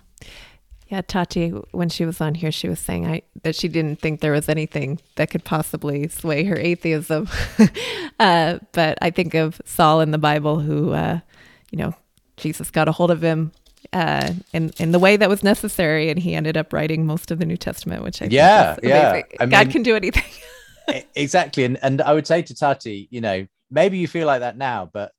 [0.92, 4.20] Yeah, Tati, when she was on here, she was saying I, that she didn't think
[4.20, 7.30] there was anything that could possibly sway her atheism.
[8.20, 11.20] uh, but I think of Saul in the Bible, who, uh,
[11.70, 11.94] you know,
[12.36, 13.52] Jesus got a hold of him
[13.94, 17.38] uh, in in the way that was necessary, and he ended up writing most of
[17.38, 20.30] the New Testament, which I yeah yeah I God mean, can do anything.
[21.14, 24.58] exactly, and and I would say to Tati, you know, maybe you feel like that
[24.58, 25.12] now, but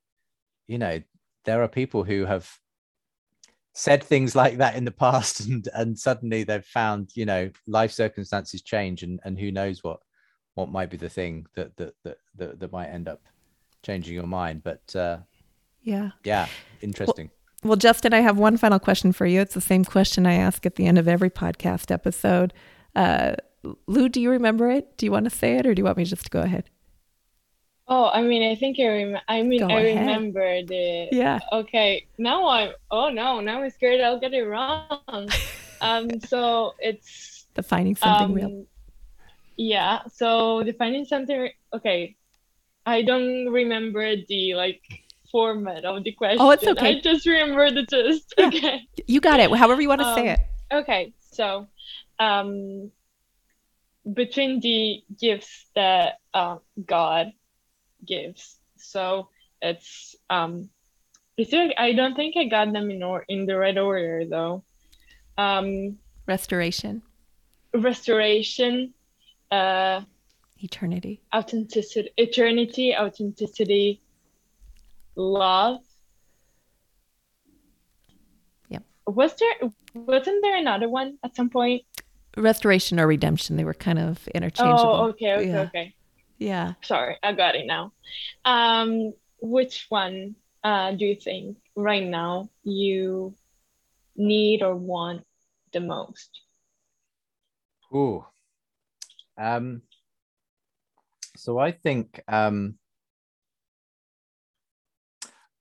[0.67, 1.01] you know,
[1.45, 2.47] there are people who have
[3.74, 7.91] said things like that in the past, and and suddenly they've found, you know, life
[7.91, 9.99] circumstances change, and and who knows what
[10.55, 13.21] what might be the thing that that that that, that might end up
[13.84, 14.95] changing your mind, but.
[14.95, 15.17] uh
[15.84, 16.11] yeah.
[16.24, 16.47] Yeah.
[16.82, 17.30] Interesting.
[17.63, 19.41] Well, well, Justin, I have one final question for you.
[19.41, 22.53] It's the same question I ask at the end of every podcast episode.
[22.95, 23.36] Uh,
[23.88, 24.97] Lou, do you remember it?
[24.97, 26.69] Do you want to say it, or do you want me just to go ahead?
[27.88, 30.07] Oh, I mean, I think I rem- I mean, go I ahead.
[30.07, 31.09] remember the.
[31.11, 31.39] Yeah.
[31.51, 32.71] Okay, now I'm.
[32.89, 34.99] Oh no, now I'm scared I'll get it wrong.
[35.81, 36.19] um.
[36.21, 38.65] So it's defining something um, real.
[39.57, 39.99] Yeah.
[40.13, 41.49] So defining something.
[41.73, 42.15] Okay,
[42.86, 44.81] I don't remember the like
[45.29, 46.39] format of the question.
[46.39, 46.97] Oh, it's okay.
[46.97, 48.34] I just remember the gist.
[48.38, 48.47] Yeah.
[48.47, 48.88] Okay.
[49.07, 49.51] You got it.
[49.51, 50.39] However you want to um, say it.
[50.71, 51.13] Okay.
[51.31, 51.67] So,
[52.19, 52.91] um,
[54.13, 57.34] between the gifts that uh, God
[58.06, 59.30] gives, so
[59.62, 60.70] it's um,
[61.39, 64.64] I don't think I got them in or in the right order though.
[65.38, 65.97] Um,
[66.28, 67.01] restoration.
[67.74, 68.93] Restoration.
[69.49, 70.01] Uh,
[70.60, 71.22] eternity.
[71.34, 72.10] Authenticity.
[72.18, 72.95] Eternity.
[72.95, 74.01] Authenticity
[75.16, 75.80] love.
[78.70, 78.84] Yep.
[79.08, 81.84] Was there wasn't there another one at some point?
[82.38, 83.58] Restoration or redemption.
[83.58, 84.89] They were kind of interchangeable.
[84.89, 85.62] Oh, okay, okay, yeah.
[85.62, 85.95] okay.
[86.43, 86.73] Yeah.
[86.81, 87.93] Sorry, I got it now.
[88.43, 93.33] Um, which one uh, do you think right now you
[94.17, 95.23] need or want
[95.71, 96.41] the most?
[97.95, 98.25] Ooh.
[99.37, 99.83] Um,
[101.37, 102.77] so I think um,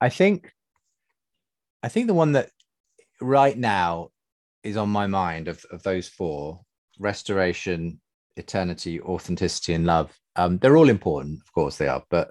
[0.00, 0.52] I think
[1.84, 2.50] I think the one that
[3.20, 4.10] right now
[4.64, 6.60] is on my mind of, of those four
[6.98, 8.00] restoration,
[8.36, 10.12] eternity, authenticity, and love.
[10.36, 12.30] Um, they're all important, of course they are, but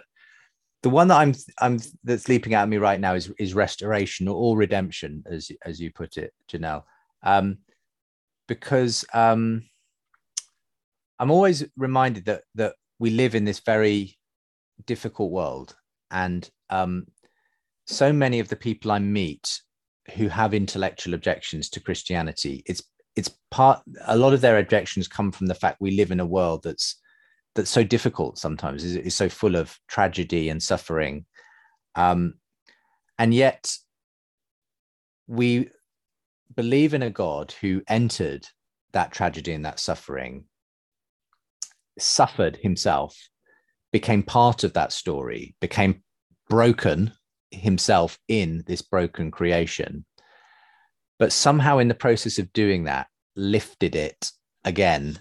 [0.83, 4.57] the one that I'm I'm that's leaping at me right now is is restoration or,
[4.57, 6.83] redemption, as as you put it, Janelle.
[7.23, 7.59] Um,
[8.47, 9.63] because um,
[11.19, 14.17] I'm always reminded that that we live in this very
[14.85, 15.75] difficult world,
[16.09, 17.05] and um,
[17.85, 19.61] so many of the people I meet
[20.15, 22.81] who have intellectual objections to Christianity, it's
[23.15, 26.25] it's part a lot of their objections come from the fact we live in a
[26.25, 27.00] world that's
[27.55, 31.25] that's so difficult sometimes is, is so full of tragedy and suffering.
[31.95, 32.35] Um,
[33.17, 33.71] and yet
[35.27, 35.69] we
[36.55, 38.47] believe in a God who entered
[38.93, 40.45] that tragedy and that suffering,
[41.99, 43.17] suffered himself,
[43.91, 46.03] became part of that story, became
[46.49, 47.13] broken
[47.51, 50.05] himself in this broken creation,
[51.19, 54.31] but somehow in the process of doing that, lifted it
[54.65, 55.19] again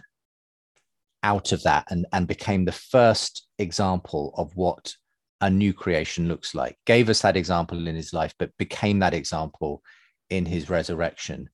[1.22, 4.94] out of that and, and became the first example of what
[5.40, 6.76] a new creation looks like.
[6.86, 9.82] Gave us that example in his life, but became that example
[10.28, 11.48] in his resurrection.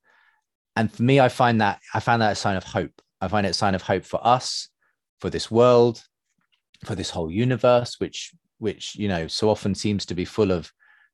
[0.75, 2.93] And for me, I find that I found that a sign of hope.
[3.21, 4.69] I find it a sign of hope for us,
[5.21, 6.03] for this world,
[6.85, 10.71] for this whole universe, which which you know so often seems to be full of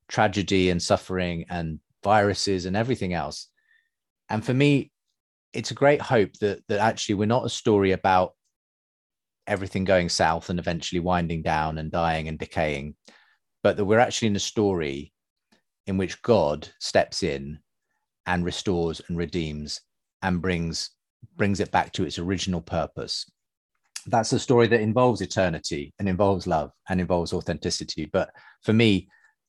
[0.09, 3.47] tragedy and suffering and viruses and everything else.
[4.29, 4.91] And for me,
[5.53, 8.33] it's a great hope that that actually we're not a story about
[9.47, 12.95] everything going south and eventually winding down and dying and decaying,
[13.61, 15.13] but that we're actually in a story
[15.87, 17.59] in which God steps in
[18.25, 19.81] and restores and redeems
[20.21, 20.91] and brings
[21.35, 23.25] brings it back to its original purpose.
[24.07, 28.05] That's a story that involves eternity and involves love and involves authenticity.
[28.11, 28.29] But
[28.61, 29.07] for me,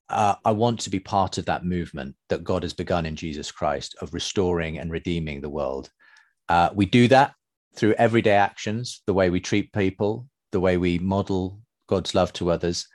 [0.09, 3.51] uh, I want to be part of that movement that God has begun in Jesus
[3.51, 5.90] Christ of restoring and redeeming the world.
[6.49, 7.34] Uh, we do that
[7.77, 12.51] through everyday actions, the way we treat people, the way we model God's love to
[12.51, 12.87] others.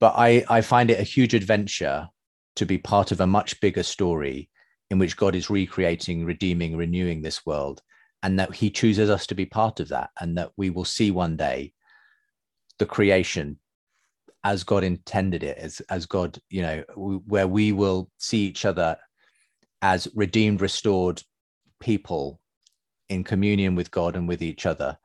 [0.00, 2.08] But I, I find it a huge adventure
[2.56, 4.50] to be part of a much bigger story
[4.90, 7.80] in which God is recreating, redeeming, renewing this world,
[8.22, 11.10] and that He chooses us to be part of that, and that we will see
[11.10, 11.72] one day
[12.78, 13.58] the creation
[14.42, 18.96] as God intended it, as as God, you know, where we will see each other
[19.82, 21.22] as redeemed, restored
[21.78, 22.40] people
[23.10, 24.96] in communion with God and with each other.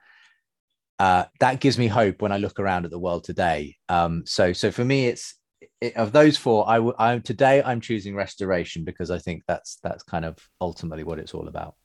[0.97, 3.75] Uh, that gives me hope when I look around at the world today.
[3.89, 5.35] Um, so, so for me, it's
[5.81, 6.69] it, of those four.
[6.69, 11.03] I, w- I today I'm choosing restoration because I think that's that's kind of ultimately
[11.03, 11.75] what it's all about.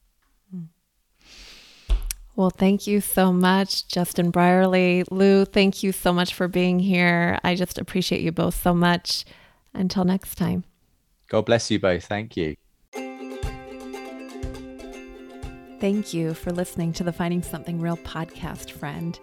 [0.52, 0.64] Hmm.
[2.36, 5.04] Well, thank you so much, Justin Brierley.
[5.10, 7.38] Lou, thank you so much for being here.
[7.42, 9.24] I just appreciate you both so much.
[9.72, 10.64] Until next time.
[11.28, 12.04] God bless you both.
[12.04, 12.56] Thank you.
[15.80, 19.18] Thank you for listening to the Finding Something Real podcast, friend.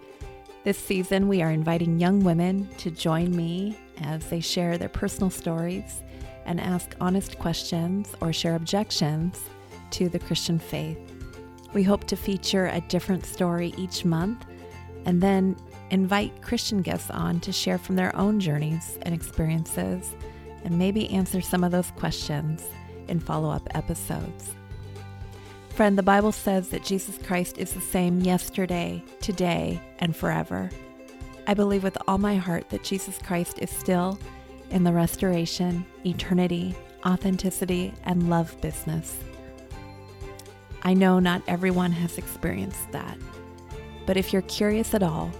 [0.64, 5.30] This season, we are inviting young women to join me as they share their personal
[5.30, 6.02] stories
[6.46, 9.40] and ask honest questions or share objections
[9.92, 10.98] to the Christian faith.
[11.74, 14.44] We hope to feature a different story each month
[15.06, 15.54] and then
[15.90, 20.12] invite Christian guests on to share from their own journeys and experiences
[20.64, 22.64] and maybe answer some of those questions
[23.06, 24.57] in follow up episodes.
[25.78, 30.70] Friend, the Bible says that Jesus Christ is the same yesterday, today, and forever.
[31.46, 34.18] I believe with all my heart that Jesus Christ is still
[34.70, 36.74] in the restoration, eternity,
[37.06, 39.18] authenticity, and love business.
[40.82, 43.16] I know not everyone has experienced that,
[44.04, 45.30] but if you're curious at all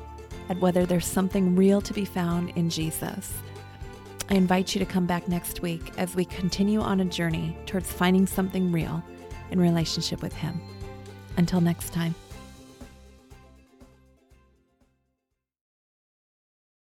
[0.48, 3.34] at whether there's something real to be found in Jesus,
[4.30, 7.90] I invite you to come back next week as we continue on a journey towards
[7.90, 9.02] finding something real
[9.50, 10.60] in relationship with Him.
[11.36, 12.14] Until next time.